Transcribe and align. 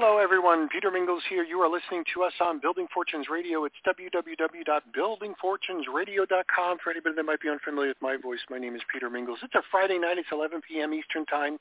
Hello, 0.00 0.18
everyone. 0.18 0.68
Peter 0.68 0.92
Mingils 0.92 1.22
here. 1.28 1.42
You 1.42 1.58
are 1.58 1.68
listening 1.68 2.04
to 2.14 2.22
us 2.22 2.32
on 2.40 2.60
Building 2.60 2.86
Fortunes 2.94 3.26
Radio. 3.28 3.64
It's 3.64 3.74
www.buildingfortunesradio.com. 3.84 6.78
For 6.84 6.90
anybody 6.92 7.16
that 7.16 7.24
might 7.24 7.40
be 7.40 7.48
unfamiliar 7.48 7.88
with 7.88 8.00
my 8.00 8.16
voice, 8.16 8.38
my 8.48 8.58
name 8.58 8.76
is 8.76 8.82
Peter 8.92 9.10
Mingils. 9.10 9.42
It's 9.42 9.56
a 9.56 9.62
Friday 9.72 9.98
night. 9.98 10.18
It's 10.18 10.28
11 10.30 10.60
p.m. 10.68 10.94
Eastern 10.94 11.26
Time, 11.26 11.58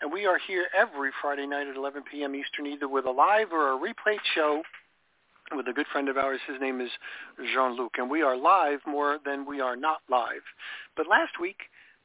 and 0.00 0.10
we 0.10 0.24
are 0.24 0.38
here 0.48 0.68
every 0.74 1.10
Friday 1.20 1.46
night 1.46 1.66
at 1.66 1.76
11 1.76 2.04
p.m. 2.10 2.34
Eastern, 2.34 2.68
either 2.68 2.88
with 2.88 3.04
a 3.04 3.10
live 3.10 3.52
or 3.52 3.74
a 3.74 3.78
replayed 3.78 4.24
show 4.34 4.62
with 5.54 5.68
a 5.68 5.74
good 5.74 5.86
friend 5.92 6.08
of 6.08 6.16
ours. 6.16 6.40
His 6.48 6.58
name 6.62 6.80
is 6.80 6.88
Jean-Luc, 7.52 7.98
and 7.98 8.08
we 8.08 8.22
are 8.22 8.34
live 8.34 8.80
more 8.86 9.18
than 9.26 9.44
we 9.44 9.60
are 9.60 9.76
not 9.76 9.98
live. 10.08 10.40
But 10.96 11.06
last 11.06 11.38
week, 11.38 11.58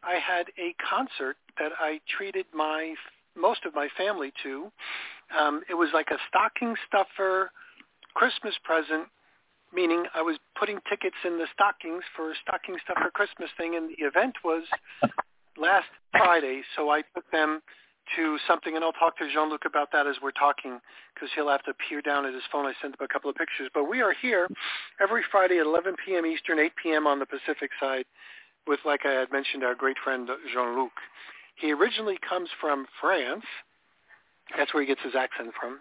I 0.04 0.16
had 0.16 0.48
a 0.59 0.76
concert 0.84 1.38
that 1.57 1.71
I 1.80 2.02
treated 2.18 2.48
my 2.54 2.96
most 3.38 3.63
of 3.66 3.73
my 3.73 3.88
family 3.98 4.34
to 4.43 4.70
um, 5.38 5.62
it 5.70 5.74
was 5.74 5.90
like 5.94 6.08
a 6.12 6.18
stocking 6.28 6.76
stuffer 6.88 7.52
Christmas 8.14 8.56
present, 8.64 9.08
meaning 9.74 10.05
I 10.16 10.22
was 10.22 10.38
putting 10.58 10.80
tickets 10.90 11.16
in 11.26 11.38
the 11.38 11.48
stockings 11.54 12.04
for 12.16 12.32
a 12.32 12.36
stocking 12.41 12.77
stuffer 12.84 13.12
Christmas 13.12 13.49
thing, 13.58 13.76
and 13.76 13.90
the 13.90 14.04
event 14.05 14.36
was 14.44 14.63
last 15.58 15.88
Friday, 16.12 16.63
so 16.76 16.90
I 16.90 17.02
took 17.13 17.30
them 17.32 17.62
to 18.16 18.38
something, 18.48 18.76
and 18.76 18.84
I'll 18.84 18.94
talk 18.94 19.18
to 19.20 19.32
Jean-Luc 19.32 19.66
about 19.66 19.91
that 19.91 20.08
as 20.08 20.16
we're 20.21 20.32
talking, 20.32 20.80
because 21.13 21.30
he'll 21.36 21.49
have 21.49 21.64
to 21.64 21.74
peer 21.88 22.02
down 22.02 22.26
at 22.26 22.34
his 22.34 22.43
phone. 22.52 22.66
I 22.66 22.74
sent 22.82 22.96
him 22.96 23.05
a 23.05 23.08
couple 23.08 23.30
of 23.30 23.36
pictures. 23.36 23.70
But 23.74 23.86
we 23.86 24.02
are 24.02 24.14
here 24.20 24.48
every 24.99 25.21
Friday 25.32 25.60
at 25.60 25.66
11 25.66 25.96
p.m. 26.05 26.26
Eastern, 26.26 26.60
8 26.60 26.71
p.m. 26.82 27.08
on 27.08 27.20
the 27.20 27.26
Pacific 27.26 27.70
side 27.80 28.05
with, 28.68 28.80
like 28.86 29.05
I 29.05 29.12
had 29.12 29.32
mentioned, 29.32 29.64
our 29.64 29.76
great 29.76 29.98
friend 30.04 30.27
Jean-Luc. 30.54 30.91
He 31.55 31.71
originally 31.71 32.18
comes 32.27 32.49
from 32.60 32.86
France, 32.99 33.46
that's 34.58 34.74
where 34.74 34.84
he 34.84 34.88
gets 34.88 35.02
his 35.04 35.16
accent 35.16 35.52
from. 35.60 35.80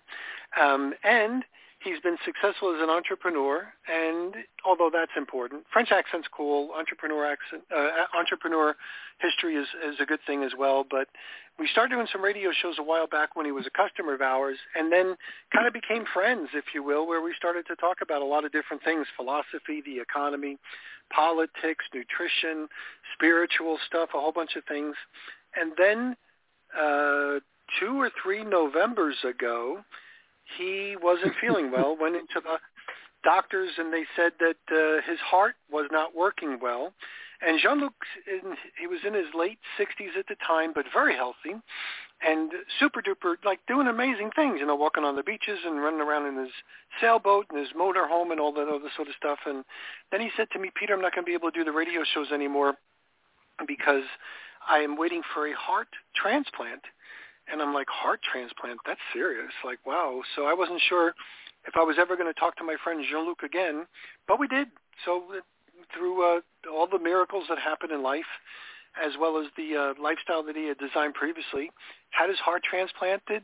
Um, 0.60 0.94
and 1.04 1.44
he's 1.80 2.00
been 2.00 2.16
successful 2.24 2.74
as 2.74 2.82
an 2.82 2.90
entrepreneur, 2.90 3.72
and 3.86 4.34
although 4.64 4.90
that's 4.92 5.12
important, 5.16 5.64
French 5.72 5.90
accent's 5.92 6.28
cool. 6.34 6.70
Entrepreneur 6.76 7.24
accent, 7.24 7.62
uh, 7.74 8.06
entrepreneur 8.18 8.74
history 9.20 9.56
is, 9.56 9.66
is 9.86 9.96
a 10.00 10.06
good 10.06 10.20
thing 10.26 10.42
as 10.42 10.52
well. 10.58 10.84
But 10.88 11.08
we 11.58 11.68
started 11.68 11.94
doing 11.94 12.08
some 12.10 12.22
radio 12.22 12.50
shows 12.52 12.76
a 12.78 12.82
while 12.82 13.06
back 13.06 13.36
when 13.36 13.46
he 13.46 13.52
was 13.52 13.66
a 13.66 13.70
customer 13.70 14.14
of 14.14 14.20
ours, 14.20 14.58
and 14.74 14.92
then 14.92 15.16
kind 15.54 15.66
of 15.66 15.72
became 15.72 16.04
friends, 16.12 16.48
if 16.54 16.64
you 16.74 16.82
will, 16.82 17.06
where 17.06 17.22
we 17.22 17.32
started 17.36 17.66
to 17.66 17.76
talk 17.76 17.98
about 18.02 18.22
a 18.22 18.24
lot 18.24 18.44
of 18.44 18.52
different 18.52 18.82
things: 18.82 19.06
philosophy, 19.16 19.82
the 19.84 20.00
economy, 20.00 20.58
politics, 21.10 21.84
nutrition, 21.94 22.68
spiritual 23.14 23.78
stuff, 23.86 24.10
a 24.14 24.20
whole 24.20 24.32
bunch 24.32 24.56
of 24.56 24.64
things. 24.64 24.94
And 25.56 25.72
then 25.78 26.16
uh, 26.78 27.40
two 27.78 28.00
or 28.00 28.10
three 28.22 28.44
Novembers 28.44 29.16
ago, 29.24 29.84
he 30.56 30.96
wasn't 31.00 31.34
feeling 31.40 31.70
well, 31.70 31.96
went 31.98 32.16
into 32.16 32.40
the 32.42 32.58
doctors 33.24 33.70
and 33.78 33.92
they 33.92 34.04
said 34.16 34.32
that 34.40 34.56
uh, 34.70 35.10
his 35.10 35.18
heart 35.20 35.54
was 35.70 35.88
not 35.90 36.14
working 36.14 36.58
well. 36.60 36.92
And 37.40 37.60
Jean-Luc, 37.60 37.92
he 38.80 38.86
was 38.88 38.98
in 39.06 39.14
his 39.14 39.26
late 39.32 39.58
60s 39.78 40.18
at 40.18 40.26
the 40.26 40.34
time, 40.44 40.72
but 40.74 40.86
very 40.92 41.14
healthy 41.14 41.54
and 42.20 42.50
super 42.80 43.00
duper, 43.00 43.36
like 43.44 43.60
doing 43.68 43.86
amazing 43.86 44.30
things, 44.34 44.56
you 44.58 44.66
know, 44.66 44.74
walking 44.74 45.04
on 45.04 45.14
the 45.14 45.22
beaches 45.22 45.58
and 45.64 45.80
running 45.80 46.00
around 46.00 46.26
in 46.26 46.36
his 46.36 46.52
sailboat 47.00 47.46
and 47.50 47.58
his 47.58 47.68
motorhome 47.78 48.32
and 48.32 48.40
all 48.40 48.52
that 48.52 48.68
other 48.68 48.90
sort 48.96 49.08
of 49.08 49.14
stuff. 49.16 49.38
And 49.46 49.64
then 50.10 50.20
he 50.20 50.30
said 50.36 50.48
to 50.52 50.58
me, 50.58 50.70
Peter, 50.74 50.94
I'm 50.94 51.00
not 51.00 51.14
going 51.14 51.24
to 51.24 51.28
be 51.28 51.34
able 51.34 51.50
to 51.50 51.58
do 51.58 51.64
the 51.64 51.72
radio 51.72 52.02
shows 52.14 52.32
anymore 52.32 52.74
because 53.66 54.02
I 54.68 54.78
am 54.78 54.96
waiting 54.96 55.22
for 55.32 55.46
a 55.46 55.54
heart 55.54 55.88
transplant 56.14 56.82
and 57.50 57.62
I'm 57.62 57.74
like, 57.74 57.88
heart 57.88 58.20
transplant? 58.22 58.78
That's 58.86 59.00
serious. 59.12 59.52
Like, 59.64 59.78
wow. 59.86 60.22
So 60.36 60.46
I 60.46 60.54
wasn't 60.54 60.80
sure 60.88 61.14
if 61.66 61.74
I 61.76 61.82
was 61.82 61.96
ever 61.98 62.16
going 62.16 62.32
to 62.32 62.38
talk 62.38 62.56
to 62.56 62.64
my 62.64 62.76
friend 62.82 63.04
Jean-Luc 63.08 63.42
again, 63.42 63.86
but 64.26 64.38
we 64.38 64.48
did. 64.48 64.68
So 65.04 65.24
through 65.94 66.22
uh, 66.24 66.40
all 66.72 66.86
the 66.86 66.98
miracles 66.98 67.44
that 67.48 67.58
happen 67.58 67.90
in 67.90 68.02
life, 68.02 68.28
as 69.02 69.12
well 69.20 69.38
as 69.38 69.46
the 69.56 69.76
uh, 69.76 70.02
lifestyle 70.02 70.42
that 70.42 70.56
he 70.56 70.66
had 70.66 70.78
designed 70.78 71.14
previously, 71.14 71.70
had 72.10 72.28
his 72.28 72.38
heart 72.38 72.62
transplanted 72.64 73.42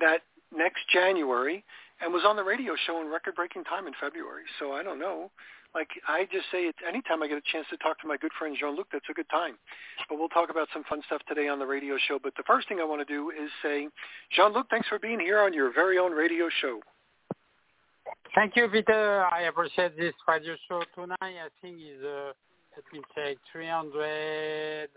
that 0.00 0.22
next 0.54 0.80
January 0.92 1.64
and 2.00 2.12
was 2.12 2.24
on 2.26 2.36
the 2.36 2.44
radio 2.44 2.74
show 2.86 3.00
in 3.00 3.08
record-breaking 3.08 3.64
time 3.64 3.86
in 3.86 3.94
February. 4.00 4.44
So 4.58 4.72
I 4.72 4.82
don't 4.82 4.98
know 4.98 5.30
like 5.74 5.88
I 6.06 6.24
just 6.30 6.46
say 6.52 6.64
it 6.64 6.74
anytime 6.86 7.22
I 7.22 7.28
get 7.28 7.38
a 7.38 7.52
chance 7.52 7.66
to 7.70 7.76
talk 7.78 8.00
to 8.00 8.06
my 8.06 8.16
good 8.16 8.32
friend 8.38 8.56
Jean-Luc, 8.58 8.88
that's 8.92 9.04
a 9.10 9.14
good 9.14 9.28
time. 9.30 9.56
But 10.08 10.18
we'll 10.18 10.28
talk 10.28 10.50
about 10.50 10.68
some 10.72 10.84
fun 10.84 11.02
stuff 11.06 11.22
today 11.28 11.48
on 11.48 11.58
the 11.58 11.66
radio 11.66 11.96
show. 12.08 12.18
But 12.22 12.34
the 12.36 12.42
first 12.46 12.68
thing 12.68 12.78
I 12.80 12.84
want 12.84 13.06
to 13.06 13.12
do 13.12 13.30
is 13.30 13.50
say, 13.62 13.88
Jean-Luc, 14.34 14.68
thanks 14.70 14.88
for 14.88 14.98
being 14.98 15.20
here 15.20 15.40
on 15.40 15.54
your 15.54 15.72
very 15.72 15.98
own 15.98 16.12
radio 16.12 16.48
show. 16.60 16.80
Thank 18.34 18.56
you, 18.56 18.68
Peter. 18.68 19.24
I 19.24 19.42
appreciate 19.42 19.96
this 19.96 20.14
radio 20.26 20.54
show 20.68 20.82
tonight. 20.94 21.16
I 21.20 21.48
think 21.60 21.76
is 21.78 22.02
uh, 22.04 22.32
let 22.74 22.84
me 22.92 23.00
say 23.14 23.36
300, 23.52 24.88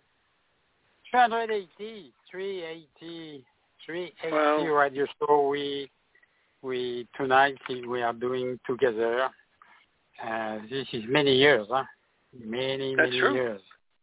380, 1.11 2.13
380, 2.31 3.45
380 3.85 4.33
well, 4.33 4.65
radio 4.65 5.05
show 5.19 5.47
we 5.49 5.89
we 6.61 7.07
tonight 7.17 7.57
we 7.69 8.01
are 8.01 8.13
doing 8.13 8.59
together. 8.65 9.29
Uh, 10.23 10.59
this 10.69 10.87
is 10.93 11.03
many 11.07 11.35
years, 11.35 11.67
huh? 11.69 11.83
Many, 12.37 12.95
That's 12.95 13.09
many 13.09 13.19
true. 13.19 13.33
years. 13.33 13.61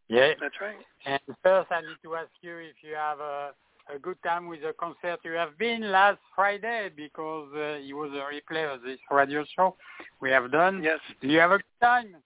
Yeah. 0.09 0.33
That's 0.41 0.55
right. 0.61 0.77
And 1.07 1.21
first, 1.43 1.71
I 1.71 1.81
need 1.81 1.97
to 2.03 2.17
ask 2.17 2.29
you 2.43 2.57
if 2.59 2.77
you 2.83 2.95
have 2.95 3.19
a, 3.21 3.51
a 3.95 3.99
good 3.99 4.17
time 4.23 4.47
with 4.47 4.61
the 4.61 4.75
concert 4.79 5.21
you 5.25 5.33
have 5.33 5.57
been 5.59 5.91
last 5.91 6.19
Friday 6.35 6.91
because 6.95 7.49
uh, 7.55 7.79
it 7.81 7.95
was 7.95 8.11
a 8.13 8.53
replay 8.53 8.73
of 8.73 8.83
this 8.83 8.99
radio 9.11 9.45
show 9.57 9.77
we 10.21 10.31
have 10.31 10.53
done. 10.53 10.83
Yes. 10.83 11.01
Do 11.21 11.29
you 11.29 11.39
have 11.39 11.53
a 11.53 11.59
good 11.59 11.81
time? 11.81 12.17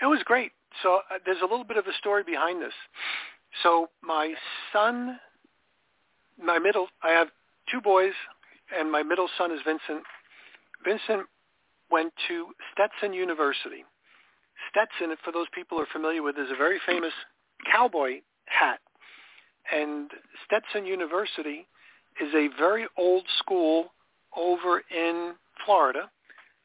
It 0.00 0.06
was 0.06 0.20
great. 0.24 0.52
So 0.82 1.00
uh, 1.10 1.18
there's 1.24 1.40
a 1.40 1.44
little 1.44 1.64
bit 1.64 1.76
of 1.76 1.86
a 1.86 1.92
story 1.98 2.22
behind 2.22 2.62
this. 2.62 2.72
So 3.62 3.88
my 4.02 4.32
son, 4.72 5.18
my 6.42 6.58
middle, 6.58 6.86
I 7.02 7.10
have 7.10 7.28
two 7.70 7.80
boys, 7.80 8.12
and 8.76 8.90
my 8.90 9.02
middle 9.02 9.28
son 9.36 9.52
is 9.52 9.60
Vincent. 9.64 10.04
Vincent 10.84 11.28
went 11.92 12.12
to 12.28 12.46
Stetson 12.72 13.12
University. 13.12 13.84
Stetson, 14.70 15.14
for 15.24 15.32
those 15.32 15.46
people 15.54 15.76
who 15.78 15.84
are 15.84 15.92
familiar 15.92 16.22
with, 16.22 16.38
is 16.38 16.50
a 16.50 16.56
very 16.56 16.80
famous 16.86 17.12
cowboy 17.70 18.20
hat. 18.46 18.80
And 19.72 20.10
Stetson 20.46 20.86
University 20.86 21.66
is 22.20 22.34
a 22.34 22.48
very 22.58 22.86
old 22.96 23.24
school 23.38 23.92
over 24.36 24.82
in 24.90 25.34
Florida, 25.64 26.10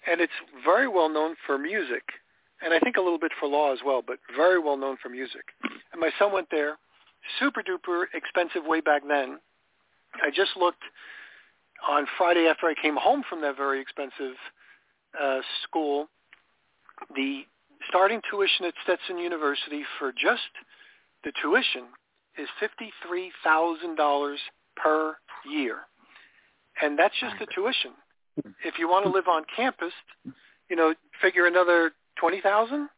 and 0.09 0.21
it's 0.21 0.33
very 0.63 0.87
well 0.87 1.09
known 1.09 1.35
for 1.45 1.57
music, 1.57 2.03
and 2.63 2.73
I 2.73 2.79
think 2.79 2.97
a 2.97 3.01
little 3.01 3.19
bit 3.19 3.31
for 3.39 3.47
law 3.47 3.73
as 3.73 3.79
well, 3.85 4.01
but 4.05 4.17
very 4.35 4.59
well 4.59 4.77
known 4.77 4.97
for 5.01 5.09
music. 5.09 5.43
And 5.91 6.01
my 6.01 6.09
son 6.17 6.31
went 6.31 6.47
there, 6.49 6.77
super 7.39 7.61
duper 7.61 8.05
expensive 8.13 8.65
way 8.65 8.81
back 8.81 9.03
then. 9.07 9.39
I 10.23 10.29
just 10.29 10.51
looked 10.57 10.83
on 11.87 12.07
Friday 12.17 12.47
after 12.47 12.67
I 12.67 12.73
came 12.81 12.95
home 12.95 13.23
from 13.29 13.41
that 13.41 13.57
very 13.57 13.79
expensive 13.81 14.35
uh, 15.21 15.39
school, 15.63 16.07
the 17.15 17.41
starting 17.87 18.21
tuition 18.29 18.65
at 18.65 18.73
Stetson 18.83 19.17
University 19.17 19.83
for 19.99 20.11
just 20.11 20.49
the 21.23 21.31
tuition 21.41 21.85
is 22.37 22.47
$53,000 22.61 24.35
per 24.75 25.15
year. 25.49 25.77
And 26.81 26.97
that's 26.97 27.15
just 27.19 27.35
the 27.39 27.47
tuition. 27.53 27.91
If 28.63 28.77
you 28.77 28.87
want 28.87 29.05
to 29.05 29.11
live 29.11 29.27
on 29.27 29.43
campus, 29.55 29.93
you 30.69 30.75
know, 30.75 30.93
figure 31.21 31.47
another 31.47 31.91
20,000 32.19 32.89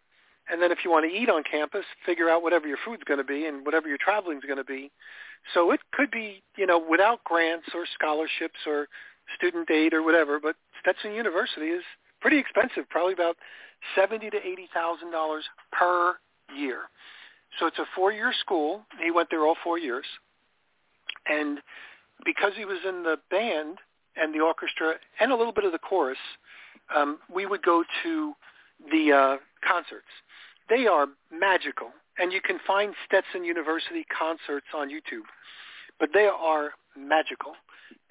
and 0.52 0.62
then 0.62 0.72
if 0.72 0.80
you 0.84 0.90
want 0.90 1.10
to 1.10 1.16
eat 1.16 1.30
on 1.30 1.44
campus, 1.44 1.86
figure 2.06 2.30
out 2.30 2.42
whatever 2.42 2.68
your 2.68 2.78
food's 2.84 3.04
going 3.04 3.20
to 3.20 3.24
be 3.24 3.46
and 3.46 3.66
whatever 3.66 3.88
your 3.88 4.00
traveling's 4.00 4.44
going 4.44 4.58
to 4.58 4.64
be. 4.64 4.92
So 5.54 5.72
it 5.72 5.80
could 5.94 6.10
be, 6.10 6.42
you 6.58 6.66
know, 6.66 6.80
without 6.80 7.24
grants 7.24 7.68
or 7.74 7.86
scholarships 7.94 8.60
or 8.66 8.88
student 9.38 9.70
aid 9.70 9.94
or 9.94 10.02
whatever, 10.04 10.40
but 10.40 10.56
Stetson 10.82 11.14
University 11.14 11.68
is 11.68 11.84
pretty 12.22 12.38
expensive, 12.38 12.90
probably 12.90 13.14
about 13.14 13.38
seventy 13.96 14.30
to 14.30 14.38
eighty 14.38 14.68
thousand 14.74 15.12
dollars 15.12 15.46
per 15.72 16.16
year. 16.56 16.90
So 17.60 17.66
it's 17.66 17.80
a 17.80 17.86
four-year 17.96 18.32
school. 18.40 18.82
He 19.04 19.12
went 19.12 19.30
there 19.30 19.46
all 19.46 19.56
four 19.64 19.80
years, 19.80 20.06
and 21.26 21.60
because 22.26 22.52
he 22.56 22.66
was 22.66 22.80
in 22.88 23.04
the 23.04 23.18
band 23.32 23.80
and 24.16 24.34
the 24.34 24.40
orchestra 24.40 24.96
and 25.20 25.32
a 25.32 25.36
little 25.36 25.54
bit 25.54 25.66
of 25.66 25.72
the 25.72 25.80
chorus, 25.80 26.18
um, 26.96 27.20
we 27.34 27.46
would 27.46 27.64
go 27.64 27.84
to 28.04 28.34
the 28.92 29.12
uh, 29.12 29.38
concerts. 29.68 30.08
They 30.70 30.86
are 30.86 31.08
magical, 31.32 31.88
and 32.18 32.32
you 32.32 32.42
can 32.42 32.60
find 32.66 32.94
Stetson 33.06 33.44
University 33.44 34.06
concerts 34.16 34.68
on 34.76 34.90
YouTube, 34.90 35.26
but 36.00 36.10
they 36.14 36.28
are 36.28 36.72
magical. 36.98 37.54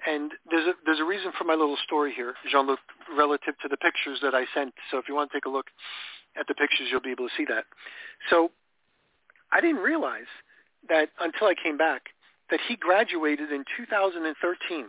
And 0.05 0.31
there's 0.49 0.67
a 0.67 0.73
there's 0.85 0.99
a 0.99 1.03
reason 1.03 1.31
for 1.37 1.43
my 1.43 1.55
little 1.55 1.77
story 1.83 2.13
here, 2.15 2.33
Jean-Luc, 2.49 2.79
relative 3.17 3.55
to 3.61 3.67
the 3.67 3.77
pictures 3.77 4.19
that 4.21 4.33
I 4.33 4.45
sent. 4.53 4.73
So 4.91 4.97
if 4.97 5.07
you 5.07 5.15
want 5.15 5.31
to 5.31 5.37
take 5.37 5.45
a 5.45 5.49
look 5.49 5.67
at 6.39 6.47
the 6.47 6.53
pictures, 6.53 6.87
you'll 6.91 7.01
be 7.01 7.11
able 7.11 7.27
to 7.27 7.33
see 7.35 7.45
that. 7.49 7.65
So 8.29 8.51
I 9.51 9.61
didn't 9.61 9.81
realize 9.81 10.29
that 10.87 11.09
until 11.19 11.47
I 11.47 11.55
came 11.61 11.77
back 11.77 12.03
that 12.49 12.59
he 12.67 12.75
graduated 12.75 13.51
in 13.51 13.63
2013. 13.77 14.85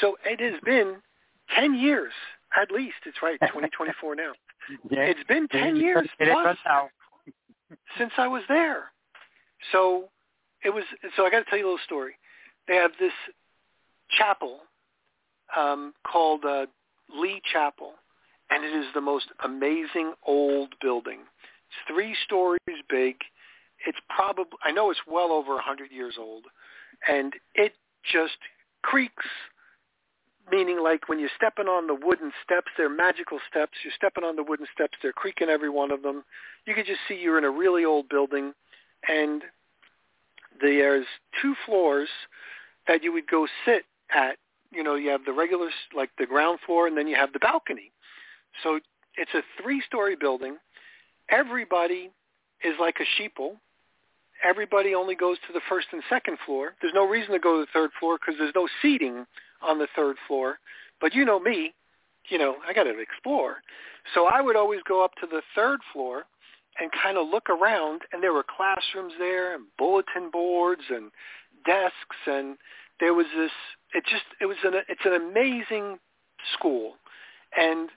So 0.00 0.16
it 0.24 0.40
has 0.40 0.60
been 0.64 0.96
10 1.56 1.74
years 1.74 2.12
at 2.60 2.70
least. 2.70 2.96
It's 3.06 3.18
right, 3.22 3.38
2024 3.40 4.14
now. 4.14 4.32
Yeah. 4.90 5.00
It's 5.00 5.24
been 5.26 5.48
10 5.48 5.76
years 5.76 6.06
plus 6.18 6.58
since 7.98 8.12
I 8.18 8.28
was 8.28 8.42
there. 8.48 8.90
So 9.72 10.10
it 10.62 10.68
was. 10.68 10.84
So 11.16 11.24
I 11.24 11.30
got 11.30 11.38
to 11.38 11.44
tell 11.46 11.58
you 11.58 11.64
a 11.64 11.68
little 11.68 11.84
story. 11.86 12.16
They 12.66 12.74
have 12.74 12.90
this 13.00 13.12
chapel 14.10 14.60
um, 15.56 15.94
called 16.10 16.44
uh, 16.44 16.66
Lee 17.14 17.40
Chapel, 17.50 17.92
and 18.50 18.64
it 18.64 18.76
is 18.76 18.86
the 18.94 19.00
most 19.00 19.26
amazing 19.44 20.12
old 20.26 20.74
building. 20.80 21.20
It's 21.20 21.94
three 21.94 22.14
stories 22.24 22.58
big. 22.88 23.16
It's 23.86 23.98
probably 24.08 24.58
I 24.64 24.72
know 24.72 24.90
it's 24.90 25.00
well 25.06 25.32
over 25.32 25.52
a 25.52 25.56
100 25.56 25.90
years 25.90 26.16
old, 26.18 26.44
and 27.08 27.34
it 27.54 27.74
just 28.10 28.38
creaks 28.82 29.26
meaning 30.50 30.82
like 30.82 31.08
when 31.08 31.18
you're 31.18 31.30
stepping 31.36 31.66
on 31.66 31.86
the 31.86 31.94
wooden 31.94 32.32
steps, 32.42 32.68
they're 32.76 32.88
magical 32.88 33.38
steps. 33.50 33.72
You're 33.84 33.92
stepping 33.94 34.24
on 34.24 34.36
the 34.36 34.42
wooden 34.42 34.66
steps, 34.72 34.96
they're 35.02 35.12
creaking 35.12 35.48
every 35.48 35.68
one 35.68 35.90
of 35.90 36.02
them. 36.02 36.24
You 36.66 36.74
can 36.74 36.84
just 36.84 37.00
see 37.06 37.14
you're 37.14 37.38
in 37.38 37.44
a 37.44 37.50
really 37.50 37.84
old 37.84 38.08
building, 38.08 38.54
and 39.06 39.42
there's 40.60 41.06
two 41.40 41.54
floors 41.66 42.08
that 42.86 43.02
you 43.02 43.12
would 43.12 43.28
go 43.28 43.46
sit 43.64 43.84
at. 44.14 44.36
You 44.70 44.82
know, 44.82 44.96
you 44.96 45.10
have 45.10 45.24
the 45.24 45.32
regular, 45.32 45.68
like 45.94 46.10
the 46.18 46.26
ground 46.26 46.58
floor, 46.66 46.86
and 46.86 46.96
then 46.96 47.06
you 47.06 47.16
have 47.16 47.32
the 47.32 47.38
balcony. 47.38 47.90
So 48.62 48.80
it's 49.16 49.32
a 49.34 49.42
three-story 49.62 50.16
building. 50.16 50.56
Everybody 51.30 52.10
is 52.62 52.74
like 52.78 52.96
a 53.00 53.20
sheeple. 53.20 53.56
Everybody 54.44 54.94
only 54.94 55.14
goes 55.14 55.36
to 55.46 55.52
the 55.52 55.60
first 55.68 55.88
and 55.92 56.02
second 56.08 56.38
floor. 56.44 56.74
There's 56.80 56.94
no 56.94 57.08
reason 57.08 57.32
to 57.32 57.38
go 57.38 57.54
to 57.54 57.60
the 57.60 57.72
third 57.72 57.90
floor 57.98 58.18
because 58.18 58.38
there's 58.38 58.54
no 58.54 58.68
seating 58.82 59.26
on 59.62 59.78
the 59.78 59.88
third 59.96 60.16
floor. 60.26 60.58
But 61.00 61.14
you 61.14 61.24
know 61.24 61.40
me, 61.40 61.74
you 62.28 62.38
know, 62.38 62.56
I 62.66 62.72
got 62.72 62.84
to 62.84 62.98
explore. 62.98 63.56
So 64.14 64.26
I 64.26 64.40
would 64.40 64.56
always 64.56 64.80
go 64.86 65.04
up 65.04 65.14
to 65.20 65.26
the 65.26 65.42
third 65.54 65.80
floor 65.92 66.24
and 66.78 66.90
kind 67.02 67.18
of 67.18 67.28
look 67.28 67.50
around 67.50 68.02
and 68.12 68.22
there 68.22 68.32
were 68.32 68.44
classrooms 68.44 69.12
there 69.18 69.54
and 69.54 69.64
bulletin 69.76 70.30
boards 70.32 70.82
and 70.90 71.10
desks 71.66 72.16
and 72.26 72.56
there 73.00 73.14
was 73.14 73.26
this 73.36 73.50
it 73.94 74.04
just 74.04 74.24
it 74.40 74.46
was 74.46 74.56
an 74.64 74.74
it's 74.88 75.04
an 75.04 75.14
amazing 75.14 75.98
school 76.54 76.94
and 77.56 77.90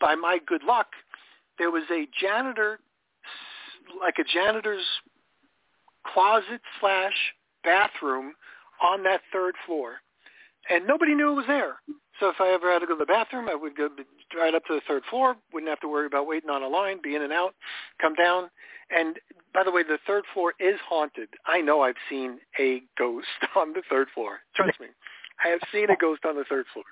by 0.00 0.14
my 0.14 0.38
good 0.46 0.62
luck 0.64 0.88
there 1.58 1.70
was 1.70 1.84
a 1.90 2.06
janitor 2.20 2.78
like 4.00 4.16
a 4.18 4.24
janitor's 4.24 4.84
closet 6.06 6.60
slash 6.80 7.34
bathroom 7.62 8.32
on 8.82 9.02
that 9.02 9.20
third 9.32 9.54
floor 9.66 9.96
and 10.68 10.86
nobody 10.86 11.14
knew 11.14 11.32
it 11.32 11.34
was 11.34 11.46
there. 11.46 11.76
So 12.20 12.28
if 12.28 12.36
I 12.40 12.52
ever 12.52 12.72
had 12.72 12.78
to 12.80 12.86
go 12.86 12.94
to 12.94 12.98
the 12.98 13.06
bathroom, 13.06 13.48
I 13.48 13.54
would 13.54 13.76
go 13.76 13.88
right 14.36 14.54
up 14.54 14.64
to 14.66 14.74
the 14.74 14.80
third 14.86 15.02
floor. 15.10 15.36
Wouldn't 15.52 15.68
have 15.68 15.80
to 15.80 15.88
worry 15.88 16.06
about 16.06 16.26
waiting 16.26 16.50
on 16.50 16.62
a 16.62 16.68
line, 16.68 17.00
be 17.02 17.16
in 17.16 17.22
and 17.22 17.32
out, 17.32 17.54
come 18.00 18.14
down. 18.14 18.50
And 18.90 19.18
by 19.52 19.64
the 19.64 19.70
way, 19.70 19.82
the 19.82 19.98
third 20.06 20.24
floor 20.32 20.54
is 20.60 20.78
haunted. 20.86 21.28
I 21.46 21.60
know 21.60 21.82
I've 21.82 21.96
seen 22.08 22.38
a 22.58 22.82
ghost 22.98 23.26
on 23.56 23.72
the 23.72 23.82
third 23.90 24.08
floor. 24.14 24.40
Trust 24.54 24.80
me, 24.80 24.88
I 25.44 25.48
have 25.48 25.60
seen 25.72 25.90
a 25.90 25.96
ghost 25.96 26.24
on 26.24 26.36
the 26.36 26.44
third 26.44 26.66
floor. 26.72 26.84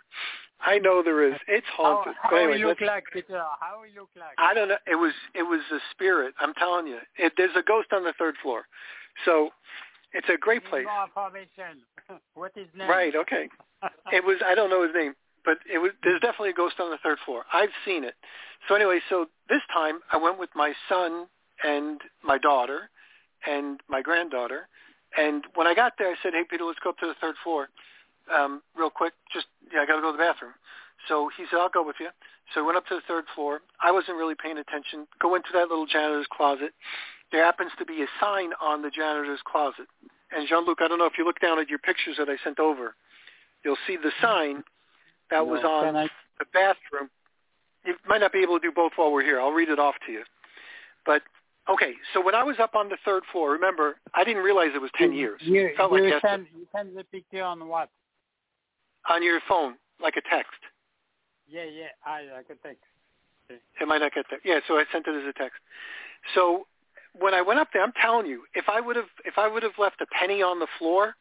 I 0.65 0.79
know 0.79 1.03
there 1.03 1.27
is. 1.27 1.35
It's 1.49 1.67
haunted. 1.75 2.15
How, 2.21 2.29
how 2.29 2.31
but 2.31 2.37
anyway, 2.37 2.59
you 2.59 2.69
look 2.69 2.81
like, 2.81 3.05
Peter? 3.13 3.39
Uh, 3.39 3.45
how 3.61 3.83
you 3.83 4.01
look 4.01 4.11
like? 4.17 4.35
I 4.39 4.55
don't 4.55 4.69
know. 4.69 4.79
It 4.87 4.95
was 4.95 5.13
it 5.35 5.43
was 5.43 5.61
a 5.73 5.79
spirit. 5.91 6.35
I'm 6.41 6.55
telling 6.55 6.87
you, 6.87 6.99
it, 7.19 7.33
there's 7.37 7.55
a 7.57 7.63
ghost 7.63 7.89
on 7.93 8.05
the 8.05 8.15
third 8.19 8.37
floor. 8.43 8.63
So 9.25 9.51
it's 10.13 10.29
a 10.29 10.37
great 10.39 10.65
place. 10.65 10.87
More 10.87 11.05
information. 11.05 11.83
what 12.35 12.53
is 12.57 12.69
name? 12.77 12.89
Right. 12.89 13.15
Okay. 13.17 13.49
it 14.13 14.25
was. 14.25 14.39
I 14.45 14.55
don't 14.55 14.71
know 14.71 14.83
his 14.83 14.93
name, 14.95 15.15
but 15.45 15.59
it 15.73 15.79
was. 15.79 15.93
There's 16.03 16.21
definitely 16.21 16.51
a 16.51 16.55
ghost 16.55 16.77
on 16.81 16.91
the 16.91 16.99
third 17.03 17.19
floor. 17.25 17.45
I've 17.53 17.75
seen 17.85 18.05
it. 18.05 18.15
So 18.69 18.75
anyway, 18.75 19.01
so 19.09 19.27
this 19.49 19.63
time 19.73 20.01
I 20.13 20.17
went 20.17 20.39
with 20.39 20.51
my 20.55 20.73
son 20.89 21.27
and 21.65 22.01
my 22.23 22.39
daughter 22.39 22.91
and 23.47 23.81
my 23.89 24.03
granddaughter. 24.03 24.69
And 25.17 25.45
when 25.55 25.67
I 25.67 25.75
got 25.75 25.95
there, 25.99 26.09
I 26.09 26.15
said, 26.23 26.33
"Hey, 26.33 26.45
Peter, 26.49 26.65
let's 26.65 26.79
go 26.83 26.91
up 26.91 26.99
to 26.99 27.07
the 27.07 27.17
third 27.21 27.35
floor, 27.43 27.69
um, 28.33 28.63
real 28.77 28.91
quick. 28.91 29.13
Just 29.33 29.47
yeah, 29.73 29.81
I 29.81 29.87
got 29.87 29.97
to 29.97 30.03
go 30.03 30.13
to 30.13 30.17
the 30.17 30.23
bathroom." 30.25 30.55
So 31.09 31.31
he 31.37 31.45
said, 31.51 31.59
"I'll 31.59 31.69
go 31.69 31.85
with 31.85 31.97
you." 32.01 32.09
So 32.55 32.61
we 32.61 32.67
went 32.67 32.79
up 32.79 32.87
to 32.87 32.95
the 32.95 33.07
third 33.09 33.25
floor. 33.35 33.61
I 33.81 33.91
wasn't 33.93 34.17
really 34.17 34.35
paying 34.35 34.59
attention. 34.59 35.07
Go 35.21 35.35
into 35.35 35.49
that 35.55 35.69
little 35.69 35.87
janitor's 35.87 36.27
closet. 36.31 36.73
There 37.31 37.45
happens 37.45 37.73
to 37.79 37.85
be 37.85 38.03
a 38.03 38.07
sign 38.21 38.53
on 38.61 38.83
the 38.83 38.91
janitor's 38.91 39.41
closet. 39.45 39.89
And 40.33 40.49
Jean-Luc, 40.49 40.79
I 40.81 40.89
don't 40.89 40.99
know 40.99 41.07
if 41.07 41.17
you 41.19 41.25
look 41.25 41.41
down 41.41 41.59
at 41.59 41.69
your 41.69 41.79
pictures 41.79 42.17
that 42.19 42.29
I 42.29 42.37
sent 42.45 42.59
over, 42.59 42.95
you'll 43.65 43.77
see 43.87 43.97
the 43.97 44.13
sign 44.21 44.65
that 45.31 45.47
was 45.47 45.65
on 45.65 45.97
I- 45.97 46.09
the 46.39 46.47
bathroom. 46.53 47.11
You 47.85 47.95
might 48.07 48.19
not 48.19 48.33
be 48.33 48.41
able 48.41 48.59
to 48.59 48.63
do 48.69 48.73
both 48.73 48.93
while 48.97 49.11
we're 49.13 49.25
here. 49.25 49.41
I'll 49.41 49.53
read 49.53 49.69
it 49.69 49.79
off 49.79 49.97
to 50.07 50.13
you. 50.13 50.23
But 51.05 51.23
okay, 51.69 51.95
so 52.13 52.21
when 52.21 52.35
I 52.35 52.45
was 52.45 52.57
up 52.61 52.75
on 52.75 52.89
the 52.89 52.97
third 53.05 53.25
floor, 53.33 53.51
remember, 53.53 53.97
I 54.15 54.25
didn't 54.25 54.43
realize 54.43 54.71
it 54.75 54.81
was 54.81 54.93
10 54.97 55.13
years. 55.13 55.41
You, 55.43 55.67
It 55.67 55.77
felt 55.77 55.93
you 55.93 56.11
like 56.11 56.23
send, 56.23 56.47
you 56.55 56.67
send 56.73 56.97
the 56.97 57.05
picture 57.05 57.43
on 57.43 57.67
what? 57.67 57.91
on 59.09 59.23
your 59.23 59.41
phone, 59.49 59.75
like 60.01 60.17
a 60.17 60.23
text. 60.23 60.61
Yeah, 61.49 61.65
yeah, 61.65 61.89
I, 62.07 62.39
I 62.39 62.43
can 62.47 62.57
text. 62.63 62.85
It 63.49 63.89
might 63.89 63.99
not 63.99 64.15
get 64.15 64.27
there. 64.31 64.39
Yeah, 64.45 64.61
so 64.67 64.79
I 64.79 64.85
sent 64.93 65.07
it 65.07 65.15
as 65.15 65.29
a 65.29 65.33
text. 65.33 65.59
So 66.35 66.67
when 67.19 67.35
I 67.35 67.43
went 67.43 67.59
up 67.59 67.69
there, 67.73 67.83
I'm 67.83 67.93
telling 68.01 68.27
you, 68.27 68.45
if 68.55 68.67
I 68.69 68.81
would 68.81 68.97
have 68.97 69.11
if 69.25 69.35
I 69.37 69.49
would 69.49 69.63
have 69.63 69.73
left 69.79 70.01
a 70.01 70.07
penny 70.07 70.43
on 70.43 70.59
the 70.61 70.69
floor, 70.79 71.17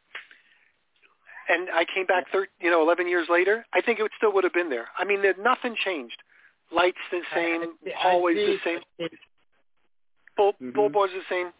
and 1.48 1.68
I 1.70 1.84
came 1.84 2.06
back, 2.06 2.30
thir- 2.30 2.48
you 2.60 2.70
know, 2.70 2.82
11 2.82 3.08
years 3.08 3.28
later, 3.28 3.64
I 3.72 3.80
think 3.80 3.98
it 3.98 4.02
would 4.02 4.12
still 4.16 4.32
would 4.32 4.44
have 4.44 4.52
been 4.52 4.70
there. 4.70 4.88
I 4.98 5.04
mean, 5.04 5.22
there, 5.22 5.34
nothing 5.38 5.74
changed. 5.76 6.16
Lights 6.70 6.98
the 7.10 7.20
same, 7.34 7.62
I- 7.62 7.90
I 7.90 7.92
hallways 7.96 8.36
the 8.36 8.58
same, 8.64 8.78
bull, 10.36 10.54
Mhm. 10.60 10.72
billboards 10.74 11.12
the 11.12 11.24
same. 11.28 11.52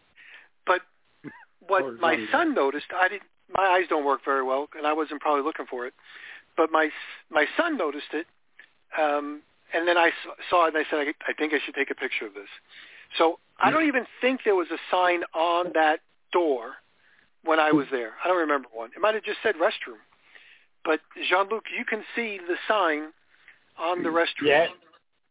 But 0.65 0.81
what 1.67 1.99
my 1.99 2.15
son 2.31 2.53
noticed, 2.53 2.87
I 2.93 3.07
didn't. 3.09 3.23
My 3.49 3.67
eyes 3.67 3.87
don't 3.89 4.05
work 4.05 4.23
very 4.25 4.41
well, 4.41 4.69
and 4.75 4.87
I 4.87 4.93
wasn't 4.93 5.21
probably 5.21 5.43
looking 5.43 5.65
for 5.67 5.85
it. 5.85 5.93
But 6.55 6.71
my 6.71 6.89
my 7.29 7.45
son 7.57 7.77
noticed 7.77 8.13
it, 8.13 8.25
um, 8.97 9.41
and 9.73 9.87
then 9.87 9.97
I 9.97 10.07
s- 10.07 10.13
saw 10.49 10.65
it, 10.65 10.75
and 10.75 10.77
I 10.77 10.89
said, 10.89 10.99
I, 11.07 11.13
I 11.29 11.33
think 11.33 11.53
I 11.53 11.59
should 11.59 11.75
take 11.75 11.91
a 11.91 11.95
picture 11.95 12.25
of 12.25 12.33
this. 12.33 12.49
So 13.17 13.39
I 13.59 13.69
don't 13.69 13.85
even 13.87 14.07
think 14.21 14.41
there 14.43 14.55
was 14.55 14.71
a 14.71 14.79
sign 14.89 15.23
on 15.33 15.71
that 15.73 15.99
door 16.31 16.75
when 17.43 17.59
I 17.59 17.71
was 17.71 17.87
there. 17.91 18.13
I 18.23 18.27
don't 18.27 18.37
remember 18.37 18.67
one. 18.73 18.89
It 18.95 19.01
might 19.01 19.15
have 19.15 19.23
just 19.23 19.39
said 19.43 19.55
restroom. 19.55 19.99
But 20.85 20.99
Jean-Luc, 21.29 21.63
you 21.77 21.85
can 21.85 22.03
see 22.15 22.39
the 22.45 22.55
sign 22.67 23.11
on 23.77 24.03
the 24.03 24.09
restroom. 24.09 24.45
Yeah. 24.47 24.67